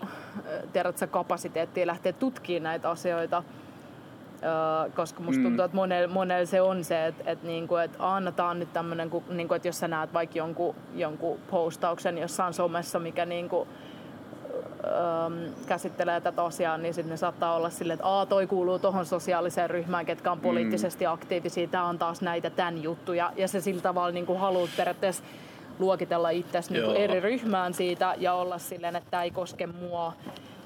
tiedätkö, 0.74 1.08
kapasiteettia 1.08 1.88
lähteä 1.88 2.13
tutkimaan 2.13 2.63
näitä 2.63 2.89
asioita 2.89 3.43
koska 4.95 5.24
musta 5.24 5.39
mm. 5.39 5.43
tuntuu, 5.43 5.65
että 5.65 5.75
monella, 5.75 6.13
monella 6.13 6.45
se 6.45 6.62
on 6.62 6.83
se, 6.83 7.05
että, 7.05 7.31
että, 7.31 7.48
niinku, 7.48 7.75
että 7.75 8.15
annetaan 8.15 8.60
nyt 8.60 8.74
tämmöinen, 8.74 9.12
niinku, 9.29 9.53
että 9.53 9.67
jos 9.67 9.79
sä 9.79 9.88
näet 9.88 10.13
vaikka 10.13 10.38
jonkun, 10.38 10.75
jonkun 10.95 11.39
postauksen 11.51 12.17
jossain 12.17 12.53
somessa, 12.53 13.00
mikä 13.00 13.25
niinku, 13.25 13.67
äm, 15.25 15.53
käsittelee 15.67 16.21
tätä 16.21 16.43
asiaa, 16.43 16.77
niin 16.77 16.93
sitten 16.93 17.12
ne 17.12 17.17
saattaa 17.17 17.55
olla 17.55 17.69
silleen, 17.69 17.95
että 17.95 18.07
Aa, 18.07 18.25
toi 18.25 18.48
kuuluu 18.48 18.79
tuohon 18.79 19.05
sosiaaliseen 19.05 19.69
ryhmään, 19.69 20.05
ketkä 20.05 20.31
on 20.31 20.38
mm. 20.38 20.41
poliittisesti 20.41 21.05
mm. 21.05 21.12
aktiivisia, 21.12 21.67
tämä 21.67 21.86
on 21.86 22.00
taas 22.00 22.21
näitä 22.21 22.50
tämän 22.50 22.83
juttuja. 22.83 23.31
Ja 23.36 23.48
se 23.48 23.62
sillä 23.62 23.81
tavalla 23.81 24.12
niin 24.12 24.39
haluat 24.39 24.69
periaatteessa 24.77 25.24
luokitella 25.79 26.29
itsesi 26.29 26.74
niin 26.74 26.95
eri 26.95 27.19
ryhmään 27.19 27.74
siitä 27.74 28.15
ja 28.17 28.33
olla 28.33 28.57
silleen, 28.57 28.95
että 28.95 29.12
tämä 29.12 29.24
ei 29.24 29.31
koske 29.31 29.67
mua 29.67 30.13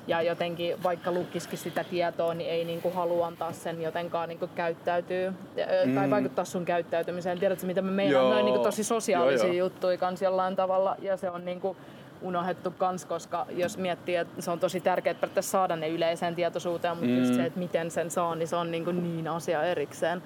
ja 0.08 0.22
jotenkin 0.22 0.84
vaikka 0.84 1.12
lukisikin 1.12 1.60
sitä 1.60 1.84
tietoa, 1.84 2.34
niin 2.34 2.50
ei 2.50 2.66
niinku 2.66 2.92
halua 2.92 3.28
antaa 3.28 3.52
sen 3.52 3.82
jotenkaan 3.82 4.30
niinku 4.30 4.50
käyttäytyy 4.56 5.30
mm. 5.30 5.96
tai 5.96 6.10
vaikuttaa 6.10 6.46
sun 6.46 6.66
käyttäytymiseen. 6.66 7.40
Tiedätkö, 7.40 7.66
mitä 7.66 7.82
me 7.82 7.92
meidän 7.92 8.22
noin 8.22 8.46
niinku 8.46 8.64
tosi 8.64 8.84
sosiaalisia 8.84 9.48
joo, 9.48 9.56
juttuja 9.56 9.98
kans 9.98 10.22
jollain 10.22 10.56
tavalla 10.56 10.96
ja 11.02 11.18
se 11.18 11.30
on 11.30 11.46
niinku 11.46 11.78
unohdettu 12.22 12.72
kans, 12.72 13.06
koska 13.06 13.46
jos 13.50 13.78
miettii, 13.78 14.16
että 14.16 14.42
se 14.42 14.52
on 14.52 14.60
tosi 14.60 14.80
tärkeää 14.80 15.16
että 15.24 15.42
saada 15.42 15.76
ne 15.76 15.90
yleiseen 15.90 16.36
tietoisuuteen, 16.36 16.98
mutta 16.98 17.12
mm. 17.12 17.20
just 17.20 17.34
se, 17.34 17.46
että 17.46 17.60
miten 17.60 17.92
sen 17.92 18.12
saa, 18.12 18.36
niin 18.36 18.48
se 18.48 18.56
on 18.56 18.72
niinku 18.72 18.92
niin 18.92 19.28
asia 19.28 19.64
erikseen. 19.64 20.24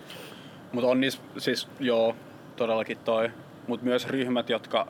Mutta 0.72 0.90
on 0.90 1.02
niissä 1.02 1.22
siis, 1.38 1.68
joo, 1.80 2.16
todellakin 2.56 2.98
toi. 2.98 3.30
Mutta 3.68 3.86
myös 3.86 4.08
ryhmät, 4.08 4.50
jotka, 4.50 4.88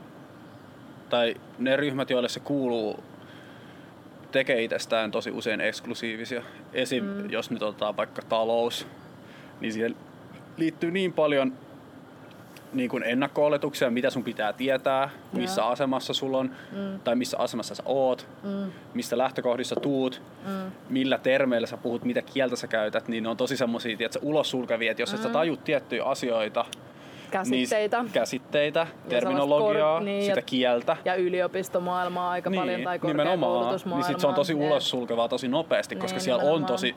tai 1.09 1.35
ne 1.59 1.75
ryhmät, 1.75 2.09
joille 2.09 2.29
se 2.29 2.39
kuuluu 2.39 3.03
tekee 4.31 4.63
itsestään 4.63 5.11
tosi 5.11 5.31
usein 5.31 5.61
eksklusiivisia. 5.61 6.43
Esim. 6.73 7.03
Mm. 7.03 7.29
jos 7.29 7.51
nyt 7.51 7.63
otetaan 7.63 7.97
vaikka 7.97 8.21
talous, 8.21 8.87
niin 9.61 9.73
siihen 9.73 9.95
liittyy 10.57 10.91
niin 10.91 11.13
paljon 11.13 11.53
niin 12.73 12.89
kuin 12.89 13.03
ennakko 13.03 13.49
mitä 13.89 14.09
sun 14.09 14.23
pitää 14.23 14.53
tietää, 14.53 15.09
missä 15.33 15.61
yeah. 15.61 15.71
asemassa 15.71 16.13
sulla 16.13 16.37
on, 16.37 16.51
mm. 16.71 16.99
tai 16.99 17.15
missä 17.15 17.37
asemassa 17.37 17.75
sä 17.75 17.83
oot, 17.85 18.27
mm. 18.43 18.71
mistä 18.93 19.17
lähtökohdissa 19.17 19.75
tuut, 19.75 20.21
mm. 20.47 20.71
millä 20.89 21.17
termeillä 21.17 21.67
sä 21.67 21.77
puhut, 21.77 22.03
mitä 22.03 22.21
kieltä 22.21 22.55
sä 22.55 22.67
käytät, 22.67 23.07
niin 23.07 23.23
ne 23.23 23.29
on 23.29 23.37
tosi 23.37 23.57
semmosia, 23.57 23.97
että 23.99 24.19
ulos 24.21 24.49
sulkevia, 24.49 24.91
että 24.91 25.01
jos 25.01 25.11
mm. 25.11 25.15
et 25.15 25.21
sä 25.21 25.27
mm. 25.27 25.33
tajut 25.33 25.63
tiettyjä 25.63 26.03
asioita, 26.03 26.65
käsitteitä. 27.31 28.01
Niin, 28.03 28.11
käsitteitä, 28.11 28.87
terminologiaa, 29.09 29.93
kor- 29.97 30.03
niin, 30.03 30.23
sitä 30.23 30.41
kieltä. 30.41 30.97
Ja 31.05 31.15
yliopistomaailmaa 31.15 32.31
aika 32.31 32.49
niin, 32.49 32.61
paljon 32.61 32.81
tai 32.81 32.99
korkeakoulutusmaailmaa. 32.99 33.97
Niin 34.07 34.13
sit 34.13 34.19
se 34.19 34.27
on 34.27 34.33
tosi 34.33 34.53
ulos 34.53 34.89
sulkevaa 34.89 35.27
tosi 35.27 35.47
nopeasti, 35.47 35.95
koska 35.95 36.15
niin, 36.15 36.21
siellä 36.23 36.43
nimenomaan. 36.43 36.63
on 36.63 36.67
tosi 36.67 36.95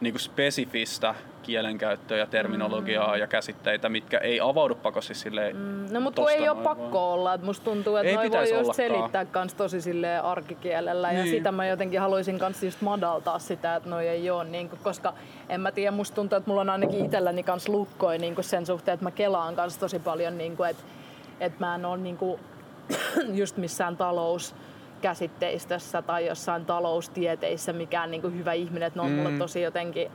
niin 0.00 0.12
kuin 0.12 0.20
spesifistä 0.20 1.14
kielenkäyttöä 1.42 2.18
ja 2.18 2.26
terminologiaa 2.26 3.14
mm. 3.14 3.20
ja 3.20 3.26
käsitteitä, 3.26 3.88
mitkä 3.88 4.18
ei 4.18 4.40
avaudu 4.40 4.74
pakosti 4.74 5.14
silleen 5.14 5.56
mm. 5.56 5.86
No 5.90 6.00
mutta 6.00 6.30
ei 6.30 6.48
ole 6.48 6.62
pakko 6.62 7.12
olla. 7.12 7.34
Et 7.34 7.42
musta 7.42 7.64
tuntuu, 7.64 7.96
että 7.96 8.14
noi 8.14 8.30
voi 8.30 8.52
just 8.52 8.74
selittää 8.74 9.24
kans 9.24 9.54
tosi 9.54 9.80
silleen 9.80 10.22
arkikielellä 10.22 11.08
niin. 11.08 11.18
ja 11.18 11.26
sitä 11.26 11.52
mä 11.52 11.66
jotenkin 11.66 12.00
haluaisin 12.00 12.38
kans 12.38 12.62
just 12.62 12.80
madaltaa 12.80 13.38
sitä, 13.38 13.76
että 13.76 13.88
noi 13.88 14.08
ei 14.08 14.30
ole 14.30 14.44
niin 14.44 14.68
kuin, 14.68 14.80
koska 14.82 15.14
en 15.48 15.60
mä 15.60 15.72
tiedä, 15.72 15.90
musta 15.90 16.14
tuntuu, 16.14 16.36
että 16.38 16.50
mulla 16.50 16.60
on 16.60 16.70
ainakin 16.70 17.04
itselläni 17.04 17.42
kans 17.42 17.68
lukkoi 17.68 18.18
niin 18.18 18.34
kuin 18.34 18.44
sen 18.44 18.66
suhteen, 18.66 18.94
että 18.94 19.04
mä 19.04 19.10
kelaan 19.10 19.56
kans 19.56 19.78
tosi 19.78 19.98
paljon, 19.98 20.38
niin 20.38 20.56
kuin, 20.56 20.70
että, 20.70 20.82
että 21.40 21.64
mä 21.64 21.74
en 21.74 21.84
ole 21.84 21.96
niin 21.96 22.16
kuin, 22.16 22.40
just 23.40 23.56
missään 23.56 23.96
talous 23.96 24.54
käsitteistössä 25.00 26.02
tai 26.02 26.26
jossain 26.26 26.66
taloustieteissä 26.66 27.72
mikään 27.72 28.10
niin 28.10 28.22
kuin 28.22 28.38
hyvä 28.38 28.52
ihminen. 28.52 28.86
Että 28.86 28.98
ne 28.98 29.04
on 29.04 29.10
mm. 29.10 29.16
mulle 29.16 29.38
tosi 29.38 29.62
jotenkin 29.62 30.10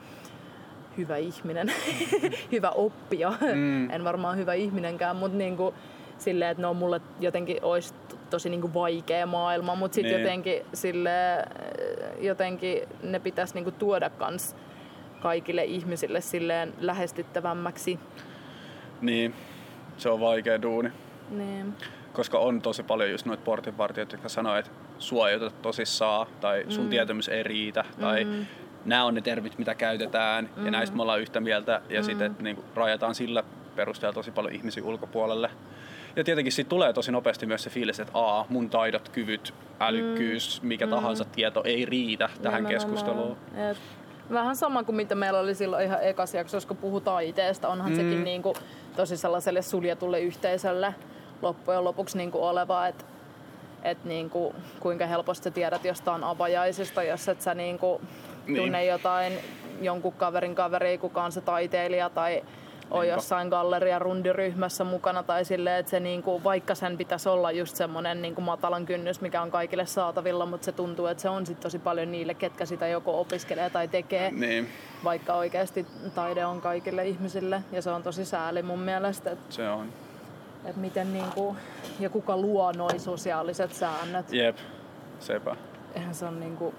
hyvä 0.97 1.17
ihminen, 1.17 1.73
hyvä 2.51 2.69
oppija. 2.69 3.33
Mm. 3.41 3.89
en 3.89 4.03
varmaan 4.03 4.37
hyvä 4.37 4.53
ihminenkään, 4.53 5.15
mutta 5.15 5.37
niin 5.37 5.57
kuin, 5.57 5.75
silleen, 6.17 6.51
että 6.51 6.61
ne 6.61 6.67
on 6.67 6.75
mulle 6.75 7.01
jotenkin 7.19 7.57
olisi 7.61 7.93
tosi 8.29 8.49
niin 8.49 8.61
kuin 8.61 8.73
vaikea 8.73 9.25
maailma, 9.25 9.75
mutta 9.75 9.95
sitten 9.95 10.13
niin. 10.13 10.21
jotenkin, 10.21 10.61
sille, 10.73 11.09
jotenkin 12.19 12.81
ne 13.03 13.19
pitäisi 13.19 13.53
niin 13.53 13.63
kuin 13.63 13.75
tuoda 13.75 14.09
kans 14.09 14.55
kaikille 15.21 15.63
ihmisille 15.63 16.21
silleen 16.21 16.73
lähestyttävämmäksi. 16.79 17.99
Niin, 19.01 19.33
se 19.97 20.09
on 20.09 20.19
vaikea 20.19 20.61
duuni. 20.61 20.91
Niin. 21.29 21.73
Koska 22.13 22.39
on 22.39 22.61
tosi 22.61 22.83
paljon 22.83 23.11
just 23.11 23.25
noita 23.25 23.43
portinvartijoita, 23.43 24.13
jotka 24.13 24.29
sanoo, 24.29 24.55
että 24.55 24.71
sua 24.99 25.29
ei 25.29 25.35
oteta 25.35 25.55
tosissaan, 25.61 26.27
tai 26.41 26.65
sun 26.69 26.83
mm. 26.83 26.89
tietämys 26.89 27.29
ei 27.29 27.43
riitä, 27.43 27.83
tai 27.99 28.25
mm. 28.25 28.45
nämä 28.85 29.05
on 29.05 29.13
ne 29.13 29.21
termit, 29.21 29.57
mitä 29.57 29.75
käytetään, 29.75 30.49
mm. 30.55 30.65
ja 30.65 30.71
näistä 30.71 30.95
me 30.95 31.01
ollaan 31.01 31.21
yhtä 31.21 31.39
mieltä, 31.39 31.81
ja 31.89 32.01
mm. 32.01 32.05
sitten 32.05 32.35
niin 32.39 32.57
rajataan 32.75 33.15
sillä 33.15 33.43
perusteella 33.75 34.13
tosi 34.13 34.31
paljon 34.31 34.55
ihmisiä 34.55 34.83
ulkopuolelle. 34.83 35.49
Ja 36.15 36.23
tietenkin 36.23 36.51
siitä 36.51 36.69
tulee 36.69 36.93
tosi 36.93 37.11
nopeasti 37.11 37.45
myös 37.45 37.63
se 37.63 37.69
fiilis, 37.69 37.99
että 37.99 38.11
a, 38.15 38.45
mun 38.49 38.69
taidot, 38.69 39.09
kyvyt, 39.09 39.53
älykkyys, 39.79 40.61
mm. 40.61 40.67
mikä 40.67 40.85
mm. 40.85 40.89
tahansa 40.89 41.25
tieto 41.25 41.61
ei 41.65 41.85
riitä 41.85 42.29
tähän 42.41 42.63
Nimenomaan. 42.63 42.73
keskusteluun. 42.73 43.37
Et 43.69 43.77
vähän 44.31 44.55
sama 44.55 44.83
kuin 44.83 44.95
mitä 44.95 45.15
meillä 45.15 45.39
oli 45.39 45.55
silloin 45.55 45.85
ihan 45.85 46.03
ekas 46.03 46.33
jaksossa, 46.33 46.67
kun 46.67 46.77
puhuu 46.77 47.01
taiteesta. 47.01 47.67
Onhan 47.67 47.91
mm. 47.91 47.95
sekin 47.95 48.23
niin 48.23 48.41
kuin 48.41 48.55
tosi 48.95 49.17
sellaiselle 49.17 49.61
suljetulle 49.61 50.19
yhteisölle 50.19 50.95
loppujen 51.41 51.83
lopuksi 51.83 52.17
niin 52.17 52.31
kuin 52.31 52.43
oleva, 52.43 52.87
että 52.87 53.05
et 53.83 54.05
niin 54.05 54.29
kuin, 54.29 54.55
kuinka 54.79 55.05
helposti 55.05 55.43
sä 55.43 55.51
tiedät 55.51 55.85
jostain 55.85 56.23
avajaisista, 56.23 57.03
jos 57.03 57.29
et 57.29 57.41
sä 57.41 57.53
niin 57.53 57.79
kuin 57.79 58.01
tunne 58.45 58.77
niin. 58.77 58.89
jotain 58.89 59.33
jonkun 59.81 60.13
kaverin 60.13 60.55
kaveria, 60.55 60.97
kuka 60.97 61.23
on 61.23 61.31
se 61.31 61.41
taiteilija 61.41 62.09
tai 62.09 62.43
on 62.91 63.07
jossain 63.07 63.47
galleria 63.47 63.99
rundiryhmässä 63.99 64.83
mukana 64.83 65.23
tai 65.23 65.45
silleen, 65.45 65.79
että 65.79 65.89
se 65.89 65.99
niinku, 65.99 66.43
vaikka 66.43 66.75
sen 66.75 66.97
pitäisi 66.97 67.29
olla 67.29 67.51
just 67.51 67.75
semmoinen 67.75 68.21
niinku 68.21 68.41
matalan 68.41 68.85
kynnys, 68.85 69.21
mikä 69.21 69.41
on 69.41 69.51
kaikille 69.51 69.85
saatavilla, 69.85 70.45
mutta 70.45 70.65
se 70.65 70.71
tuntuu, 70.71 71.05
että 71.05 71.21
se 71.21 71.29
on 71.29 71.45
sit 71.45 71.59
tosi 71.59 71.79
paljon 71.79 72.11
niille, 72.11 72.33
ketkä 72.33 72.65
sitä 72.65 72.87
joko 72.87 73.19
opiskelee 73.19 73.69
tai 73.69 73.87
tekee, 73.87 74.31
niin. 74.31 74.69
vaikka 75.03 75.33
oikeasti 75.33 75.85
taide 76.15 76.45
on 76.45 76.61
kaikille 76.61 77.07
ihmisille 77.07 77.63
ja 77.71 77.81
se 77.81 77.89
on 77.89 78.03
tosi 78.03 78.25
sääli 78.25 78.61
mun 78.61 78.79
mielestä. 78.79 79.37
Se 79.49 79.69
on. 79.69 79.89
Että 80.65 80.81
miten 80.81 81.13
niinku, 81.13 81.55
ja 81.99 82.09
kuka 82.09 82.37
luo 82.37 82.71
noi 82.71 82.99
sosiaaliset 82.99 83.73
säännöt. 83.73 84.33
Jep, 84.33 84.57
sepä. 85.19 85.55
Eihän 85.95 86.15
se 86.15 86.25
on 86.25 86.39
niinku, 86.39 86.73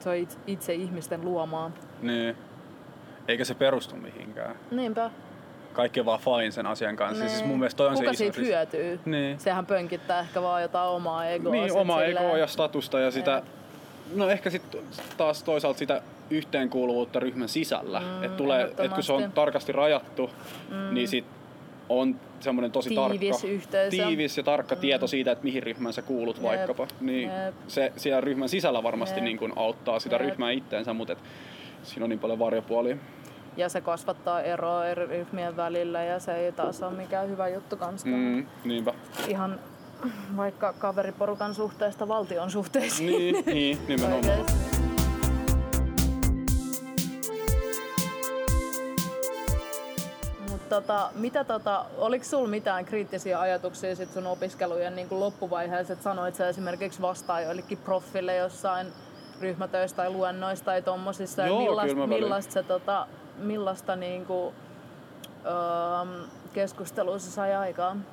se 0.00 0.08
on 0.08 0.14
itse 0.46 0.74
ihmisten 0.74 1.24
luomaa. 1.24 1.70
Niin. 2.02 2.36
Eikä 3.28 3.44
se 3.44 3.54
perustu 3.54 3.96
mihinkään. 3.96 4.56
Niinpä 4.70 5.10
kaikki 5.72 6.00
on 6.00 6.06
vaan 6.06 6.20
fine 6.20 6.50
sen 6.50 6.66
asian 6.66 6.96
kanssa. 6.96 7.14
Siis 7.14 7.30
niin. 7.30 7.38
Siis 7.38 7.48
mun 7.48 7.58
mielestä 7.58 7.76
toi 7.76 7.88
on 7.88 7.94
Kuka 7.94 8.12
se 8.12 8.16
siitä 8.16 8.40
iso, 8.40 8.46
hyötyy? 8.46 9.00
Niin. 9.04 9.40
Sehän 9.40 9.66
pönkittää 9.66 10.20
ehkä 10.20 10.42
vaan 10.42 10.62
jotain 10.62 10.88
omaa 10.88 11.26
egoa. 11.26 11.52
Niin, 11.52 11.72
omaa 11.72 12.00
silleen... 12.00 12.26
egoa 12.26 12.38
ja 12.38 12.46
statusta 12.46 13.00
ja 13.00 13.10
sitä, 13.10 13.42
no 14.14 14.28
ehkä 14.28 14.50
sitten 14.50 14.80
taas 15.16 15.42
toisaalta 15.42 15.78
sitä 15.78 16.02
yhteenkuuluvuutta 16.30 17.20
ryhmän 17.20 17.48
sisällä. 17.48 18.00
Mm, 18.00 18.24
että 18.24 18.36
tulee, 18.36 18.74
et 18.78 18.92
kun 18.92 19.02
se 19.02 19.12
on 19.12 19.32
tarkasti 19.32 19.72
rajattu, 19.72 20.30
mm. 20.70 20.94
niin 20.94 21.08
sit 21.08 21.24
on 21.88 22.20
semmoinen 22.40 22.72
tosi 22.72 22.88
tiivis 22.88 23.30
tarkka, 23.30 23.48
yhteisö. 23.48 23.90
tiivis 23.90 24.36
ja 24.36 24.42
tarkka 24.42 24.74
mm. 24.74 24.80
tieto 24.80 25.06
siitä, 25.06 25.32
että 25.32 25.44
mihin 25.44 25.62
ryhmään 25.62 25.92
sä 25.92 26.02
kuulut 26.02 26.36
Jep. 26.36 26.44
vaikkapa. 26.44 26.88
Niin 27.00 27.30
Jep. 27.30 27.54
se 27.68 27.92
siellä 27.96 28.20
ryhmän 28.20 28.48
sisällä 28.48 28.82
varmasti 28.82 29.20
niin 29.20 29.38
kun 29.38 29.52
auttaa 29.56 30.00
sitä 30.00 30.16
Jep. 30.16 30.22
ryhmää 30.22 30.50
itteensä, 30.50 30.92
mutta 30.92 31.12
et, 31.12 31.18
siinä 31.82 32.04
on 32.04 32.10
niin 32.10 32.20
paljon 32.20 32.38
varjopuolia 32.38 32.96
ja 33.56 33.68
se 33.68 33.80
kasvattaa 33.80 34.40
eroa 34.42 34.86
eri 34.86 35.06
ryhmien 35.06 35.56
välillä 35.56 36.04
ja 36.04 36.18
se 36.18 36.36
ei 36.36 36.52
taas 36.52 36.82
ole 36.82 36.94
mikään 36.94 37.28
hyvä 37.28 37.48
juttu 37.48 37.76
kanssa. 37.76 38.08
Mm, 38.08 38.46
niinpä. 38.64 38.94
Ihan 39.28 39.60
vaikka 40.36 40.72
kaveriporukan 40.72 41.54
suhteesta 41.54 42.08
valtion 42.08 42.50
suhteisiin. 42.50 43.12
Niin, 43.12 43.44
niin 43.46 43.78
nimenomaan. 43.88 44.87
Tota, 50.80 51.10
mitä 51.14 51.44
tota, 51.44 51.84
oliko 51.98 52.24
sulla 52.24 52.48
mitään 52.48 52.84
kriittisiä 52.84 53.40
ajatuksia 53.40 53.96
sit 53.96 54.12
sun 54.12 54.26
opiskelujen 54.26 54.96
niin 54.96 55.08
kuin 55.08 55.20
loppuvaiheessa, 55.20 55.92
että 55.92 56.02
sanoit 56.02 56.34
sä 56.34 56.48
esimerkiksi 56.48 57.02
vastaan 57.02 57.42
joillekin 57.42 57.78
proffille 57.78 58.36
jossain 58.36 58.86
ryhmätöistä 59.40 59.96
tai 59.96 60.10
luennoista 60.10 60.64
tai 60.64 60.82
tommosissa, 60.82 61.46
Joo, 61.46 61.60
millaista, 61.60 62.06
millaista 62.06 62.52
se 62.52 62.62
tota, 62.62 63.06
millaista 63.38 63.96
niin 63.96 64.26
kuin, 64.26 64.54
öö, 65.46 66.26
keskustelua 66.52 67.18
se 67.18 67.30
sai 67.30 67.54
aikaan? 67.54 68.04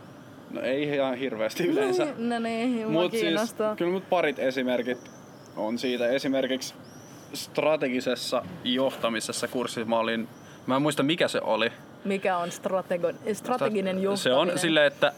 No 0.51 0.61
ei 0.61 0.83
ihan 0.83 1.15
hirveästi 1.15 1.67
yleensä. 1.67 2.07
no 2.17 2.39
niin, 2.39 2.91
mut 2.91 3.11
siis, 3.11 3.55
kyllä 3.77 3.91
mut 3.91 4.09
parit 4.09 4.39
esimerkit 4.39 5.11
on 5.57 5.79
siitä. 5.79 6.07
Esimerkiksi 6.07 6.73
strategisessa 7.33 8.45
johtamisessa 8.63 9.47
kurssissa 9.47 9.89
mä 9.89 9.99
olin, 9.99 10.27
mä 10.67 10.75
en 10.75 10.81
muista 10.81 11.03
mikä 11.03 11.27
se 11.27 11.41
oli. 11.41 11.71
Mikä 12.05 12.37
on 12.37 12.49
stratego- 12.49 13.33
strateginen 13.33 14.01
johtaminen? 14.01 14.17
Se 14.17 14.33
on 14.33 14.59
silleen, 14.59 14.87
että 14.87 15.13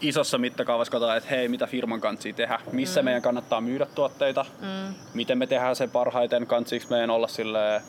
isossa 0.00 0.38
mittakaavassa 0.38 0.90
katsotaan, 0.90 1.16
että 1.16 1.30
hei, 1.30 1.48
mitä 1.48 1.66
firman 1.66 2.00
kansi 2.00 2.32
tehdä, 2.32 2.60
missä 2.72 3.02
mm. 3.02 3.04
meidän 3.04 3.22
kannattaa 3.22 3.60
myydä 3.60 3.86
tuotteita, 3.86 4.46
mm. 4.60 4.94
miten 5.14 5.38
me 5.38 5.46
tehdään 5.46 5.76
sen 5.76 5.90
parhaiten, 5.90 6.46
kansiiko 6.46 6.86
meidän 6.90 7.10
olla 7.10 7.28
silleen 7.28 7.82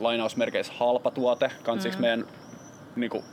lainausmerkeissä 0.00 0.72
halpa 0.76 1.10
tuote, 1.10 1.50
kansiksi 1.62 1.98
mm. 1.98 2.00
meidän 2.00 2.26
niin 2.96 3.10
kuin, 3.10 3.24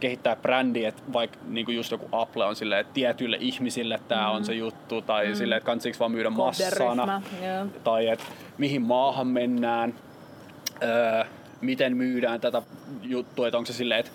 kehittää 0.00 0.36
brändi, 0.36 0.84
että 0.84 1.02
vaikka 1.12 1.38
niin 1.46 1.64
kuin 1.66 1.76
just 1.76 1.90
joku 1.90 2.08
Apple 2.12 2.44
on 2.44 2.56
silleen, 2.56 2.80
että 2.80 2.94
tietyille 2.94 3.36
ihmisille 3.40 4.00
tämä 4.08 4.28
mm. 4.28 4.34
on 4.34 4.44
se 4.44 4.54
juttu, 4.54 5.02
tai 5.02 5.28
mm. 5.28 5.34
silleen, 5.34 5.56
että 5.56 5.66
kansiks 5.66 6.00
vaan 6.00 6.12
myydä 6.12 6.30
massana, 6.30 7.22
yeah. 7.42 7.68
tai 7.84 8.08
että 8.08 8.24
mihin 8.58 8.82
maahan 8.82 9.26
mennään, 9.26 9.94
öö, 10.82 11.24
miten 11.64 11.96
myydään 11.96 12.40
tätä 12.40 12.62
juttua, 13.02 13.46
että 13.46 13.58
onko 13.58 13.66
se 13.66 13.72
silleen, 13.72 14.00
että 14.00 14.12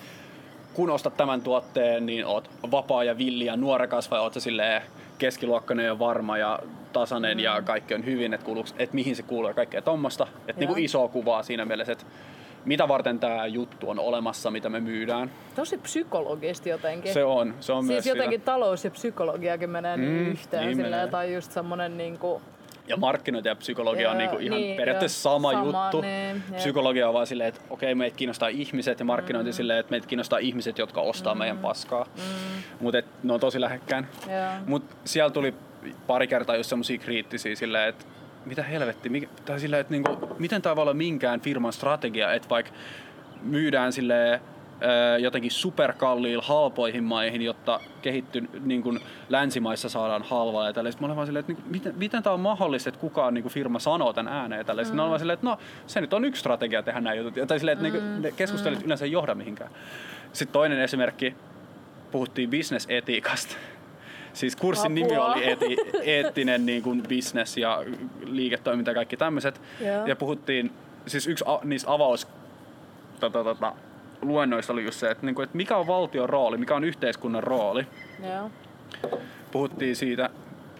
kun 0.74 0.90
ostat 0.90 1.18
tämän 1.18 1.42
tuotteen, 1.42 2.06
niin 2.06 2.26
oot 2.26 2.50
vapaa 2.72 3.04
ja 3.04 3.18
villi 3.18 3.46
ja 3.46 3.58
nuorekas 3.58 4.12
vai 4.12 4.20
oot 4.20 4.34
se 4.34 4.40
silleen 4.40 4.82
keskiluokkainen 5.18 5.86
ja 5.86 6.00
varma 6.00 6.38
ja 6.38 6.60
tasainen 6.94 7.38
mm. 7.38 7.44
ja 7.44 7.62
kaikki 7.62 7.94
on 7.94 8.06
hyvin, 8.06 8.34
että, 8.34 8.46
kuuluuks, 8.46 8.76
että 8.78 8.96
mihin 8.96 9.16
se 9.16 9.24
kuuluu 9.24 9.50
ja 9.50 9.54
kaikkea 9.54 9.82
tuommoista. 9.82 10.28
Että 10.48 10.66
niin 10.66 10.80
iso 10.80 11.08
kuvaa 11.08 11.44
siinä 11.44 11.66
mielessä, 11.66 11.94
että 11.94 12.06
mitä 12.66 12.88
varten 12.88 13.20
tämä 13.20 13.48
juttu 13.48 13.90
on 13.90 14.00
olemassa, 14.00 14.52
mitä 14.52 14.70
me 14.70 14.80
myydään. 14.80 15.32
Tosi 15.56 15.78
psykologista 15.78 16.70
jotenkin. 16.70 17.14
Se 17.14 17.24
on. 17.24 17.56
Se 17.60 17.74
on 17.74 17.84
siis 17.84 17.90
myös 17.90 18.06
jotenkin 18.06 18.40
sitä. 18.40 18.52
talous 18.52 18.86
ja 18.86 18.92
psykologiakin 18.92 19.70
menee 19.70 19.98
mm, 19.98 20.28
yhteen 20.32 20.66
niin 20.66 20.78
menee. 20.78 21.08
tai 21.08 21.34
just 21.34 21.52
semmonen 21.52 21.98
niinku... 21.98 22.42
Ja 22.90 22.98
markkinointi 22.98 23.50
ja 23.50 23.56
psykologia 23.56 24.02
yeah, 24.02 24.12
on 24.12 24.18
niinku 24.18 24.38
ihan 24.38 24.62
niin, 24.62 24.78
periaatteessa 24.78 25.22
sama, 25.22 25.52
sama 25.52 25.66
juttu. 25.66 26.02
Niin, 26.02 26.44
Psykologia 26.56 27.08
on 27.08 27.14
vaan 27.14 27.28
silleen, 27.28 27.50
että 27.50 27.62
okei, 27.70 27.88
okay, 27.88 27.96
meitä 27.96 28.18
kiinnostaa 28.18 28.50
ihmiset 28.50 29.00
ja 29.00 29.06
markkinointi 29.06 29.52
mm. 29.52 29.56
silleen, 29.56 29.80
että 29.80 29.92
meitä 29.92 30.08
kiinnostaa 30.08 30.40
ihmiset, 30.40 30.78
jotka 30.78 31.02
ostaa 31.02 31.36
mm. 31.36 31.40
meidän 31.40 31.58
paskaa. 31.58 32.06
Mm. 32.16 32.22
Mutta 32.80 33.02
ne 33.24 33.34
on 33.34 33.40
tosi 33.40 33.62
lähekkään. 33.62 34.08
Mutta 34.66 34.96
siellä 35.06 35.32
tuli 35.32 35.54
pari 36.08 36.28
kertaa 36.28 36.56
just 36.56 36.70
semmosia 36.70 36.98
kriittisiä 36.98 37.56
silleen, 37.56 37.90
että 37.90 38.06
mitä 38.46 38.64
helvetti, 38.64 39.10
mikä, 39.10 39.28
tai 39.46 39.60
silleen, 39.60 39.82
että 39.82 39.92
niinku, 39.92 40.36
miten 40.40 40.62
tämä 40.62 40.76
voi 40.76 40.82
olla 40.82 40.94
minkään 40.94 41.42
firman 41.42 41.74
strategia, 41.74 42.34
että 42.34 42.50
vaikka 42.50 42.72
myydään 43.42 43.94
sille 43.94 44.42
jotenkin 45.20 45.52
superkalliilla 45.52 46.44
halpoihin 46.44 47.04
maihin, 47.04 47.42
jotta 47.42 47.80
kehitty 48.02 48.50
niin 48.66 48.84
kuin 48.84 49.00
länsimaissa 49.30 49.90
saadaan 49.90 50.24
halvaa 50.24 50.68
ja 50.68 50.74
tällaista. 50.74 51.02
Mä 51.02 51.06
olen 51.06 51.16
vaan 51.16 51.28
silleen, 51.28 51.46
että 51.50 51.54
niin, 51.54 51.72
miten, 51.72 51.94
miten 51.98 52.24
tämä 52.24 52.34
on 52.34 52.40
mahdollista, 52.40 52.90
että 52.90 53.02
kukaan 53.02 53.34
niin 53.34 53.44
kuin 53.44 53.54
firma 53.54 53.80
sanoo 53.80 54.14
tämän 54.14 54.34
ääneen 54.34 54.66
tällaista. 54.66 54.94
Mm. 54.94 54.96
Mä 54.96 55.02
olen 55.02 55.10
vaan 55.10 55.20
silleen, 55.20 55.34
että 55.34 55.48
no 55.48 55.58
se 55.88 56.02
nyt 56.02 56.14
on 56.14 56.26
yksi 56.26 56.40
strategia 56.40 56.84
tehdä 56.84 57.02
näin 57.02 57.18
jutut. 57.18 57.48
Tai 57.48 57.60
silleen, 57.60 57.86
että 57.86 58.00
mm. 58.00 58.22
niin 58.22 58.36
keskustelut 58.36 58.80
mm. 58.80 58.86
yleensä 58.86 59.06
ei 59.06 59.12
johda 59.12 59.36
mihinkään. 59.36 59.72
Sitten 60.34 60.54
toinen 60.54 60.80
esimerkki, 60.80 61.36
puhuttiin 62.12 62.50
bisnesetiikasta. 62.50 63.56
Siis 64.34 64.56
kurssin 64.56 64.92
Apua. 64.92 65.08
nimi 65.08 65.18
oli 65.18 65.44
eeti, 65.44 65.78
eettinen 66.04 66.66
niin 66.66 66.84
kuin 66.84 67.04
business 67.10 67.58
ja 67.58 67.84
liiketoiminta 68.26 68.92
ja 68.92 68.96
kaikki 68.96 69.18
tämmöiset. 69.18 69.62
Yeah. 69.82 70.08
Ja 70.08 70.16
puhuttiin, 70.16 70.72
siis 71.08 71.28
yksi 71.28 71.44
a, 71.48 71.60
niistä 71.64 71.94
avaus 71.94 72.28
tota, 73.20 73.44
tota, 73.44 73.74
luennoista 74.22 74.74
oli 74.74 74.86
just 74.86 75.00
se, 75.00 75.12
että, 75.12 75.26
niin 75.26 75.36
kuin, 75.36 75.44
että 75.44 75.58
mikä 75.58 75.78
on 75.78 75.88
valtion 75.88 76.30
rooli, 76.30 76.58
mikä 76.58 76.76
on 76.76 76.84
yhteiskunnan 76.84 77.44
rooli. 77.44 77.88
Yeah. 78.24 78.52
Puhuttiin 79.52 79.96
siitä, 79.96 80.30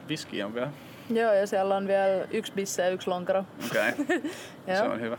viski 0.08 0.44
on 0.44 0.54
vielä. 0.54 0.72
Joo, 1.10 1.34
ja 1.34 1.48
siellä 1.48 1.76
on 1.76 1.88
vielä 1.88 2.28
yksi 2.32 2.54
bisse 2.54 2.82
ja 2.82 2.90
yksi 2.90 3.10
lonkero. 3.10 3.44
Okei, 3.66 3.92
okay. 4.02 4.32
se 4.76 4.84
on 4.84 5.02
hyvä. 5.02 5.18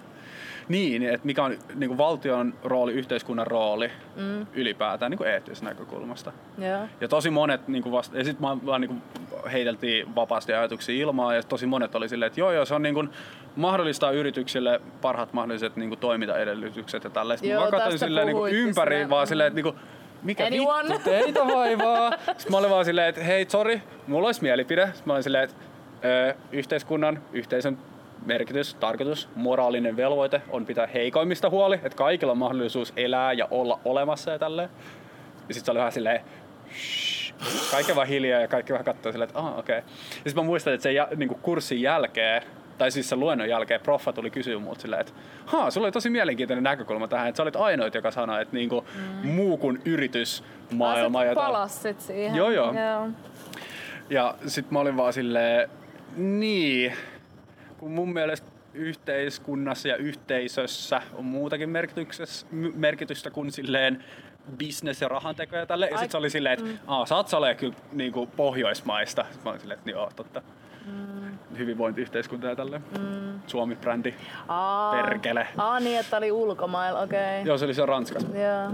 Niin, 0.68 1.02
että 1.02 1.26
mikä 1.26 1.44
on 1.44 1.58
niin 1.74 1.88
kuin 1.88 1.98
valtion 1.98 2.54
rooli, 2.64 2.92
yhteiskunnan 2.92 3.46
rooli 3.46 3.90
mm. 4.16 4.46
ylipäätään 4.54 5.10
niin 5.10 5.18
kuin 5.18 5.30
eettisestä 5.30 5.64
näkökulmasta. 5.64 6.32
Joo. 6.58 6.80
Ja 7.00 7.08
tosi 7.08 7.30
monet, 7.30 7.68
niin 7.68 7.82
kuin 7.82 7.92
vasta, 7.92 8.18
ja 8.18 8.24
sitten 8.24 8.42
vaan, 8.42 8.66
vaan 8.66 8.80
niin 8.80 8.88
kuin 8.88 9.02
heiteltiin 9.52 10.14
vapaasti 10.14 10.52
ajatuksia 10.52 11.02
ilmaan, 11.02 11.36
ja 11.36 11.42
tosi 11.42 11.66
monet 11.66 11.94
oli 11.94 12.08
silleen, 12.08 12.26
että 12.26 12.40
joo 12.40 12.52
joo, 12.52 12.64
se 12.64 12.74
on 12.74 12.82
niin 12.82 12.94
kuin, 12.94 13.10
mahdollistaa 13.56 14.10
yrityksille 14.10 14.80
parhaat 15.00 15.32
mahdolliset 15.32 15.76
niin 15.76 15.88
kuin 15.88 15.98
toimintaedellytykset 15.98 17.04
ja 17.04 17.10
tällaista. 17.10 17.46
Joo, 17.46 17.54
Mä 17.54 17.60
vaan 17.60 17.70
katsoin 17.70 17.98
silleen 17.98 18.26
niin 18.26 18.36
kuin 18.36 18.54
ympäri, 18.54 18.94
silleen, 18.94 19.10
vaan 19.10 19.26
mm. 19.26 19.28
silleen, 19.28 19.46
että 19.46 19.54
niin 19.54 19.74
kuin, 19.74 19.76
mikä 20.22 20.46
Anyone? 20.46 20.88
vittu 20.88 21.10
teitä 21.10 21.46
vaivaa. 21.46 22.10
Sitten 22.26 22.50
mä 22.50 22.58
olin 22.58 22.70
vaan 22.70 22.84
silleen, 22.84 23.08
että 23.08 23.24
hei, 23.24 23.46
sorry, 23.48 23.80
mulla 24.06 24.28
olisi 24.28 24.42
mielipide. 24.42 24.86
Sitten 24.86 25.02
mä 25.06 25.12
olin 25.12 25.22
silleen, 25.22 25.44
että 25.44 25.56
ö, 26.04 26.34
yhteiskunnan, 26.52 27.22
yhteisön 27.32 27.78
merkitys, 28.26 28.74
tarkoitus, 28.74 29.28
moraalinen 29.34 29.96
velvoite 29.96 30.42
on 30.50 30.66
pitää 30.66 30.86
heikoimmista 30.86 31.50
huoli, 31.50 31.74
että 31.74 31.96
kaikilla 31.96 32.32
on 32.32 32.38
mahdollisuus 32.38 32.92
elää 32.96 33.32
ja 33.32 33.48
olla 33.50 33.80
olemassa 33.84 34.30
ja 34.30 34.38
tälleen. 34.38 34.68
Ja 35.48 35.54
sitten 35.54 35.64
se 35.64 35.70
oli 35.70 35.78
vähän 35.78 35.92
silleen, 35.92 36.20
"Shh." 36.72 37.20
kaikki 37.70 37.96
vaan 37.96 38.08
hiljaa 38.08 38.40
ja 38.40 38.48
kaikki 38.48 38.72
vähän 38.72 38.84
katsoo 38.84 39.12
silleen, 39.12 39.28
että 39.28 39.38
ah, 39.38 39.58
okei. 39.58 39.78
Okay. 39.78 39.90
Ja 40.10 40.30
sitten 40.30 40.34
mä 40.34 40.42
muistan, 40.42 40.74
että 40.74 40.82
sen 40.82 40.94
jä, 40.94 41.08
niin 41.16 41.28
kurssin 41.28 41.82
jälkeen, 41.82 42.42
tai 42.78 42.90
siis 42.90 43.08
sen 43.08 43.20
luennon 43.20 43.48
jälkeen, 43.48 43.80
proffa 43.80 44.12
tuli 44.12 44.30
kysyä 44.30 44.58
multa 44.58 44.80
silleen, 44.80 45.00
että 45.00 45.12
haa, 45.46 45.70
sulla 45.70 45.86
oli 45.86 45.92
tosi 45.92 46.10
mielenkiintoinen 46.10 46.64
näkökulma 46.64 47.08
tähän, 47.08 47.28
että 47.28 47.36
sä 47.36 47.42
olit 47.42 47.56
ainoit, 47.56 47.94
joka 47.94 48.10
sanoi, 48.10 48.42
että 48.42 48.56
niinku, 48.56 48.84
mm. 48.94 49.28
muu 49.28 49.56
kuin 49.56 49.82
yritysmaailma. 49.84 51.20
Ah, 51.20 51.26
ja 51.26 51.34
palasit 51.34 52.00
siihen. 52.00 52.36
Joo, 52.36 52.50
joo. 52.50 52.72
joo. 52.72 53.08
ja 54.10 54.34
sit 54.46 54.70
mä 54.70 54.78
olin 54.78 54.96
vaan 54.96 55.12
silleen, 55.12 55.70
niin, 56.16 56.92
kun 57.80 57.90
mun 57.90 58.12
mielestä 58.12 58.46
yhteiskunnassa 58.74 59.88
ja 59.88 59.96
yhteisössä 59.96 61.02
on 61.14 61.24
muutakin 61.24 61.70
merkitystä 62.74 63.30
kuin 63.30 63.52
silleen 63.52 64.04
business 64.58 65.00
ja 65.00 65.08
rahanteko 65.08 65.56
ja 65.56 65.66
tälle. 65.66 65.88
Ja 65.90 65.98
sit 65.98 66.10
se 66.10 66.16
oli 66.16 66.30
silleen, 66.30 66.52
että 66.52 66.64
mm. 66.66 66.78
Aa, 66.86 67.06
Satsalee 67.06 67.54
kyllä 67.54 67.74
niinku 67.92 68.26
pohjoismaista. 68.26 69.24
Sit 69.32 69.44
mä 69.44 69.50
olin 69.50 69.60
silleen, 69.60 69.78
että 69.78 69.90
joo, 69.90 70.10
totta. 70.16 70.42
Mm. 70.86 71.38
Hyvinvointiyhteiskunta 71.58 72.46
ja 72.46 72.56
tälle. 72.56 72.78
Mm. 72.78 73.40
Suomi-brändi. 73.46 74.14
Aa, 74.48 74.92
Perkele. 74.92 75.48
Aa, 75.56 75.80
niin, 75.80 76.00
että 76.00 76.16
oli 76.16 76.32
ulkomailla, 76.32 77.00
okei. 77.00 77.18
Okay. 77.18 77.48
Joo, 77.48 77.58
se 77.58 77.64
oli 77.64 77.74
se 77.74 77.86
Ranskassa. 77.86 78.28
Joo. 78.38 78.72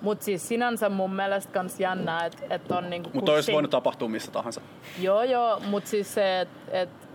Mut 0.00 0.22
siis 0.22 0.48
sinänsä 0.48 0.88
mun 0.88 1.14
mielestä 1.14 1.52
kans 1.52 1.80
jännää, 1.80 2.26
että 2.26 2.42
et 2.50 2.72
on 2.72 2.90
niinku 2.90 3.10
Mutta 3.12 3.32
olisi 3.32 3.52
voinut 3.52 3.70
tapahtua 3.70 4.08
missä 4.08 4.32
tahansa. 4.32 4.60
Joo, 4.98 5.22
joo, 5.22 5.60
mut 5.66 5.86
siis 5.86 6.14
se, 6.14 6.40
että 6.40 6.58
et, 6.70 6.88
et 6.88 7.09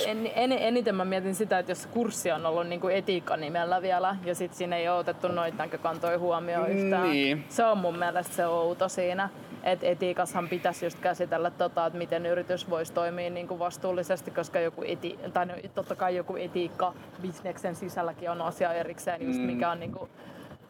Sen 0.00 0.16
en, 0.26 0.30
en, 0.34 0.52
eniten 0.52 0.94
mä 0.94 1.04
mietin 1.04 1.34
sitä, 1.34 1.58
että 1.58 1.72
jos 1.72 1.82
se 1.82 1.88
kurssi 1.88 2.32
on 2.32 2.46
ollut 2.46 2.66
niinku 2.66 2.88
etiikka 2.88 3.36
nimellä 3.36 3.82
vielä 3.82 4.16
ja 4.24 4.34
sit 4.34 4.54
siinä 4.54 4.76
ei 4.76 4.88
ole 4.88 4.98
otettu 4.98 5.28
noita 5.28 5.58
näkökantoja 5.58 6.18
huomioon 6.18 6.70
yhtään. 6.70 7.10
Niin. 7.10 7.44
Se 7.48 7.64
on 7.64 7.78
mun 7.78 7.98
mielestä 7.98 8.34
se 8.34 8.46
outo 8.46 8.88
siinä. 8.88 9.28
Että 9.62 9.86
etiikassahan 9.86 10.48
pitäisi 10.48 10.86
just 10.86 10.98
käsitellä 10.98 11.50
tota, 11.50 11.86
että 11.86 11.98
miten 11.98 12.26
yritys 12.26 12.70
voisi 12.70 12.92
toimia 12.92 13.30
niinku 13.30 13.58
vastuullisesti, 13.58 14.30
koska 14.30 14.60
joku 14.60 14.82
eti, 14.86 15.18
tai 15.32 15.46
no, 15.46 15.54
totta 15.74 15.96
kai 15.96 16.16
joku 16.16 16.36
etiikka 16.36 16.92
bisneksen 17.22 17.74
sisälläkin 17.74 18.30
on 18.30 18.42
asia 18.42 18.72
erikseen, 18.72 19.26
just 19.26 19.38
Mm. 19.40 19.46
mikä 19.46 19.70
on 19.70 19.80
niinku 19.80 20.08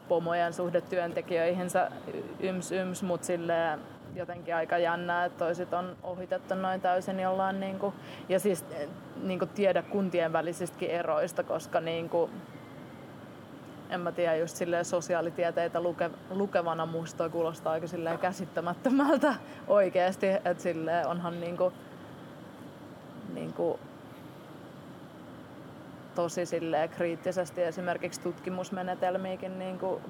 pomojen 0.09 0.53
suhde 0.53 0.81
työntekijöihinsä 0.81 1.91
yms 2.41 2.73
yms, 2.73 3.03
mutta 3.03 3.27
silleen 3.27 3.81
jotenkin 4.15 4.55
aika 4.55 4.79
jännää, 4.79 5.25
että 5.25 5.39
toiset 5.39 5.73
on 5.73 5.97
ohitettu 6.03 6.55
noin 6.55 6.81
täysin 6.81 7.21
jollain 7.21 7.61
niinku, 7.61 7.95
ja 8.29 8.41
siis 8.41 8.65
eh, 8.71 8.89
niinku 9.23 9.47
tiedä 9.47 9.83
kuntien 9.83 10.33
välisistäkin 10.33 10.91
eroista, 10.91 11.43
koska 11.43 11.81
niinku, 11.81 12.31
en 13.91 14.01
mä 14.01 14.13
tiedä, 14.13 14.37
just 14.37 14.57
silleen 14.57 14.85
sosiaalitieteitä 14.85 15.81
luke, 15.81 16.11
lukevana 16.31 16.87
musta 16.87 17.29
kuulostaa 17.29 17.73
aika 17.73 17.87
silleen 17.87 18.19
käsittämättömältä 18.19 19.35
oikeesti, 19.69 20.27
että 20.27 20.63
silleen 20.63 21.07
onhan 21.07 21.41
niinku, 21.41 21.73
niinku 23.35 23.81
tosi 26.15 26.47
silleen 26.47 26.89
kriittisesti 26.89 27.63
esimerkiksi 27.63 28.21
tutkimusmenetelmiäkin 28.21 29.59
niin 29.59 29.79
kuin 29.79 30.03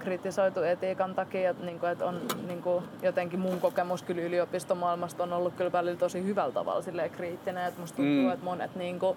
kritisoitu 0.00 0.60
etiikan 0.62 1.14
takia, 1.14 1.50
että, 1.50 1.64
niin 1.64 1.80
kuin, 1.80 1.92
että 1.92 2.06
on 2.06 2.20
niin 2.46 2.62
kuin, 2.62 2.84
jotenkin 3.02 3.40
mun 3.40 3.60
kokemus 3.60 4.02
kyllä 4.02 4.22
yliopistomaailmasta 4.22 5.22
on 5.22 5.32
ollut 5.32 5.54
kyllä 5.54 5.72
välillä 5.72 5.98
tosi 5.98 6.24
hyvällä 6.24 6.52
tavalla 6.52 6.82
silleen 6.82 7.10
kriittinen, 7.10 7.66
että 7.66 7.80
musta 7.80 7.96
tuntuu, 7.96 8.14
Mm. 8.14 8.22
mm. 8.26 8.32
että 8.32 8.44
monet 8.44 8.76
niin 8.76 8.98
kuin, 8.98 9.16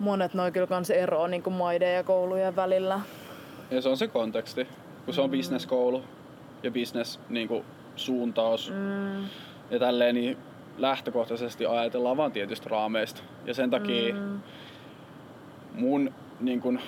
monet 0.00 0.34
noi 0.34 0.52
kyllä 0.52 0.66
kans 0.66 0.90
eroa 0.90 1.28
niin 1.28 1.42
kuin 1.42 1.54
maiden 1.54 1.94
ja 1.94 2.02
koulujen 2.02 2.56
välillä. 2.56 3.00
Ja 3.70 3.80
se 3.82 3.88
on 3.88 3.96
se 3.96 4.08
konteksti, 4.08 4.68
kun 5.04 5.14
se 5.14 5.20
on 5.20 5.30
bisneskoulu 5.30 6.02
ja 6.62 6.70
business 6.70 7.20
niin 7.28 7.64
suuntaus 7.96 8.70
Mm, 8.70 9.24
ja 9.70 9.78
tälleen, 9.78 10.14
niin 10.14 10.36
lähtökohtaisesti 10.78 11.66
ajatellaan 11.66 12.16
vaan 12.16 12.32
tietystä 12.32 12.68
raameista. 12.70 13.22
Ja 13.44 13.54
sen 13.54 13.70
takia 13.70 14.14
mm. 14.14 14.40
mun 15.74 16.12
niin 16.40 16.60
kun, 16.60 16.80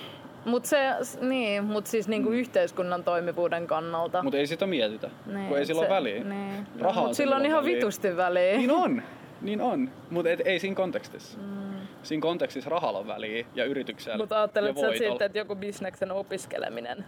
Mut 0.47 0.65
se, 0.65 0.77
niin, 1.21 1.63
mut 1.63 1.87
siis 1.87 2.07
niinku 2.07 2.29
yhteiskunnan 2.29 3.03
toimivuuden 3.03 3.67
kannalta. 3.67 4.23
mut 4.23 4.33
ei 4.33 4.47
sitä 4.47 4.67
mietitä, 4.67 5.09
niin, 5.25 5.47
kun 5.47 5.57
ei 5.57 5.65
sillä 5.65 5.81
ole 5.81 5.89
väliä. 5.89 6.23
Niin. 6.23 6.67
Raha 6.79 7.01
on 7.01 7.07
mut 7.07 7.15
sillä 7.15 7.35
on 7.35 7.45
ihan 7.45 7.63
väliä. 7.63 7.75
vitusti 7.75 8.17
väliä. 8.17 8.57
Niin 8.57 8.71
on, 8.71 9.01
niin 9.41 9.61
on, 9.61 9.91
mutta 10.09 10.29
ei 10.45 10.59
siinä 10.59 10.75
kontekstissa. 10.75 11.39
Mm. 11.39 11.67
Siinä 12.03 12.21
kontekstissa 12.21 12.69
rahalla 12.69 12.99
on 12.99 13.07
väliä 13.07 13.45
ja 13.55 13.65
yrityksellä 13.65 14.17
Mutta 14.17 14.35
ja 14.35 14.41
ajattelet 14.41 14.77
sä 14.77 14.91
sitten, 14.91 15.25
että 15.25 15.37
joku 15.37 15.55
bisneksen 15.55 16.11
opiskeleminen 16.11 17.05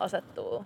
asettuu 0.00 0.64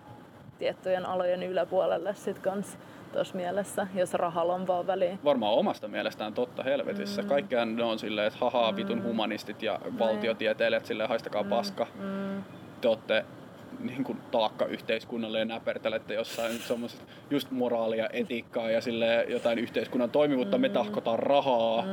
tiettyjen 0.61 1.05
alojen 1.05 1.43
yläpuolelle 1.43 2.13
sit 2.15 2.39
kans 2.39 2.77
tuossa 3.13 3.35
mielessä, 3.35 3.87
jos 3.95 4.13
rahalla 4.13 4.53
on 4.53 4.67
vaan 4.67 4.87
väliä. 4.87 5.17
varmaan 5.23 5.53
omasta 5.53 5.87
mielestään 5.87 6.33
totta 6.33 6.63
helvetissä. 6.63 7.21
Mm. 7.21 7.27
Kaikkiaan 7.27 7.75
ne 7.75 7.83
on 7.83 7.99
silleen, 7.99 8.27
että 8.27 8.39
hahaa 8.39 8.75
vitun 8.75 9.03
humanistit 9.03 9.63
ja 9.63 9.79
valtiotieteilijät 9.99 10.85
silleen 10.85 11.09
haistakaa 11.09 11.43
paska. 11.43 11.87
Mm. 11.99 12.43
Te 12.81 12.87
ootte 12.87 13.25
niin 13.79 14.03
kuin 14.03 14.17
taakka 14.31 14.65
yhteiskunnalle 14.65 15.39
ja 15.39 15.45
näpertelette 15.45 16.13
jossain 16.13 16.51
semmoista 16.51 17.03
just 17.29 17.51
moraalia, 17.51 18.09
etiikkaa 18.13 18.71
ja 18.71 18.81
sille 18.81 19.25
jotain 19.29 19.59
yhteiskunnan 19.59 20.09
toimivuutta. 20.09 20.57
Me 20.57 20.69
tahkotaan 20.69 21.19
rahaa 21.19 21.83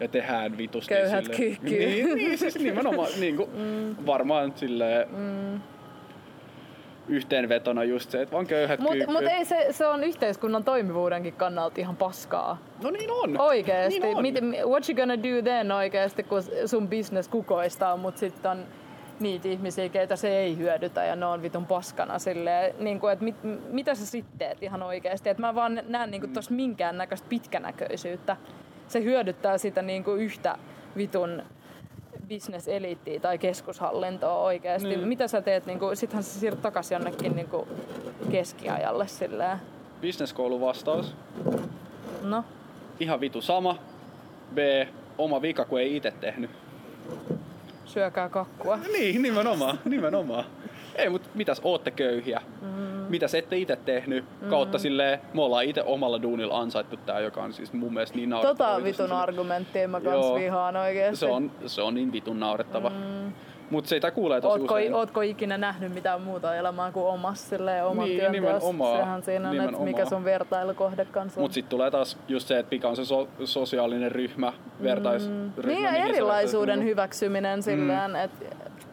ja 0.00 0.08
tehdään 0.08 0.58
vitusti 0.58 0.94
Köyhät 0.94 1.24
sille. 1.24 1.58
Niin, 1.62 2.14
niin, 2.14 2.38
siis 2.38 2.58
nimenomaan 2.58 3.10
niin 3.20 3.36
kuin, 3.36 3.50
varmaan 4.06 4.52
sille 4.56 5.08
yhteenvetona 7.08 7.84
just 7.84 8.10
se, 8.10 8.22
että 8.22 8.32
vaan 8.32 8.46
köyhät 8.46 8.80
Mutta 8.80 9.12
mut 9.12 9.22
ei 9.22 9.44
se, 9.44 9.66
se 9.70 9.86
on 9.86 10.04
yhteiskunnan 10.04 10.64
toimivuudenkin 10.64 11.34
kannalta 11.34 11.80
ihan 11.80 11.96
paskaa. 11.96 12.58
No 12.82 12.90
niin 12.90 13.10
on. 13.10 13.40
Oikeesti. 13.40 14.00
Niin 14.00 14.16
on. 14.16 14.22
Miten, 14.22 14.54
what 14.64 14.88
you 14.88 14.96
gonna 14.96 15.16
do 15.16 15.42
then 15.42 15.72
oikeesti, 15.72 16.22
kun 16.22 16.42
sun 16.66 16.88
business 16.88 17.28
kukoistaa, 17.28 17.96
mut 17.96 18.16
sitten 18.16 18.50
on 18.50 18.64
niitä 19.20 19.48
ihmisiä, 19.48 19.88
keitä 19.88 20.16
se 20.16 20.38
ei 20.38 20.56
hyödytä 20.58 21.04
ja 21.04 21.16
ne 21.16 21.26
on 21.26 21.42
vitun 21.42 21.66
paskana 21.66 22.18
silleen, 22.18 22.74
niin 22.78 23.00
kuin, 23.00 23.12
että 23.12 23.24
mit, 23.24 23.36
mitä 23.70 23.94
sä 23.94 24.06
sitten 24.06 24.38
teet 24.38 24.62
ihan 24.62 24.82
oikeesti. 24.82 25.28
Että 25.28 25.40
mä 25.40 25.54
vaan 25.54 25.82
näen 25.88 26.10
niin 26.10 26.20
kuin 26.20 26.32
tossa 26.32 26.54
minkään 26.54 26.98
näköistä 26.98 27.26
pitkänäköisyyttä. 27.28 28.36
Se 28.88 29.04
hyödyttää 29.04 29.58
sitä 29.58 29.82
niin 29.82 30.04
kuin 30.04 30.20
yhtä 30.20 30.58
vitun 30.96 31.42
bisneseliittiä 32.28 33.20
tai 33.20 33.38
keskushallintoa 33.38 34.38
oikeasti. 34.38 34.88
Niin. 34.88 35.08
Mitä 35.08 35.28
sä 35.28 35.42
teet, 35.42 35.66
niin 35.66 35.78
kuin, 35.78 35.96
sittenhän 35.96 36.22
sä 36.24 36.40
siirryt 36.40 36.62
takaisin 36.62 36.94
jonnekin 36.94 37.36
niin 37.36 37.48
kuin 37.48 37.68
keskiajalle 38.30 39.08
silleen. 39.08 39.58
Businesskoulun 40.02 40.60
vastaus. 40.60 41.14
No, 42.22 42.44
Ihan 43.00 43.20
vitu 43.20 43.40
sama. 43.40 43.78
B. 44.54 44.58
Oma 45.18 45.42
vika, 45.42 45.64
kun 45.64 45.80
ei 45.80 45.96
itse 45.96 46.10
tehnyt. 46.20 46.50
syökää 47.84 48.28
kakkua. 48.28 48.78
Niin, 48.92 49.22
nimenomaan, 49.22 49.78
nimenomaan. 49.84 50.44
Ei, 50.96 51.08
mutta 51.08 51.28
mitäs 51.34 51.60
ootte 51.64 51.90
köyhiä? 51.90 52.42
Mm. 52.62 52.87
Mitäs 53.08 53.34
ette 53.34 53.56
itse 53.56 53.76
tehnyt? 53.76 54.24
Mm. 54.40 54.48
Kautta 54.48 54.78
silleen, 54.78 55.20
me 55.34 55.42
ollaan 55.42 55.64
itse 55.64 55.82
omalla 55.82 56.22
duunilla 56.22 56.60
ansaittu 56.60 56.96
tää, 56.96 57.20
joka 57.20 57.42
on 57.42 57.52
siis 57.52 57.72
mun 57.72 57.94
mielestä 57.94 58.16
niin 58.16 58.30
naurettava. 58.30 58.70
Tota 58.70 58.84
vitun 58.84 59.12
argumenttia 59.12 59.88
mä 59.88 60.00
kans 60.00 60.34
vihaan 60.34 60.76
oikeesti. 60.76 61.16
se 61.16 61.26
on, 61.26 61.50
se 61.66 61.82
on 61.82 61.94
niin 61.94 62.12
vitun 62.12 62.40
naurettava. 62.40 62.90
Mm. 62.90 63.32
Mut 63.70 63.86
sitä 63.86 64.10
kuulee 64.10 64.40
tosi 64.40 64.60
Ootko, 64.60 64.74
usein. 64.74 64.94
ootko 64.94 65.20
ikinä 65.20 65.58
nähnyt 65.58 65.94
mitään 65.94 66.20
muuta 66.22 66.54
elämää 66.56 66.92
kuin 66.92 67.06
omassa 67.06 67.48
silleen, 67.48 67.84
oman 67.86 68.04
Niin, 68.06 68.20
työnteossa? 68.20 68.50
nimenomaan, 68.58 68.98
Sehän 68.98 69.22
siinä 69.22 69.50
on, 69.50 69.60
että 69.60 69.80
mikä 69.80 70.04
sun 70.04 70.24
vertailukohde 70.24 71.04
kanssa 71.04 71.40
on. 71.40 71.44
Mut 71.44 71.52
sit 71.52 71.68
tulee 71.68 71.90
taas 71.90 72.18
just 72.28 72.48
se, 72.48 72.58
että 72.58 72.74
mikä 72.74 72.88
on 72.88 72.96
se 72.96 73.04
so- 73.04 73.28
sosiaalinen 73.44 74.12
ryhmä, 74.12 74.52
vertaisryhmä. 74.82 75.50
niin 75.66 75.82
ja 75.82 75.90
erilaisuuden 75.90 76.78
niinku- 76.78 76.90
hyväksyminen 76.90 77.62
silleen, 77.62 78.16
että 78.16 78.46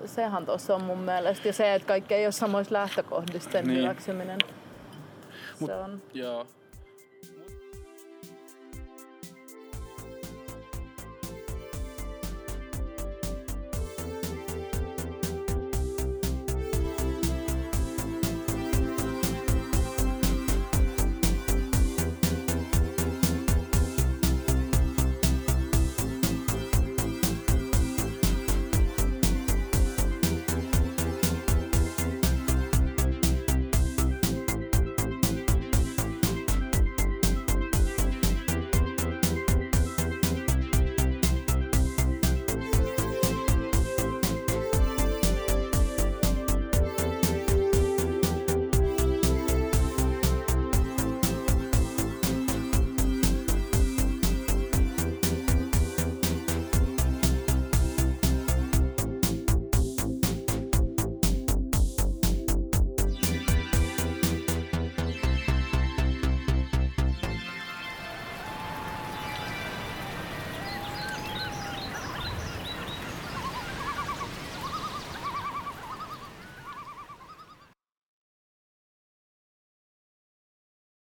sehän 0.06 0.46
tuossa 0.46 0.76
on 0.76 0.84
mun 0.84 1.00
mielestä. 1.00 1.48
Ja 1.48 1.54
se, 1.54 1.74
että 1.74 1.88
kaikki 1.88 2.14
ei 2.14 2.26
ole 2.26 2.32
samoissa 2.32 2.74
lähtökohdissa 2.74 3.52
sen 3.52 3.68
Niin. 3.68 3.82
hyväksyminen. 3.82 4.38
Se 5.66 5.76
on. 5.76 6.02
Joo. 6.14 6.46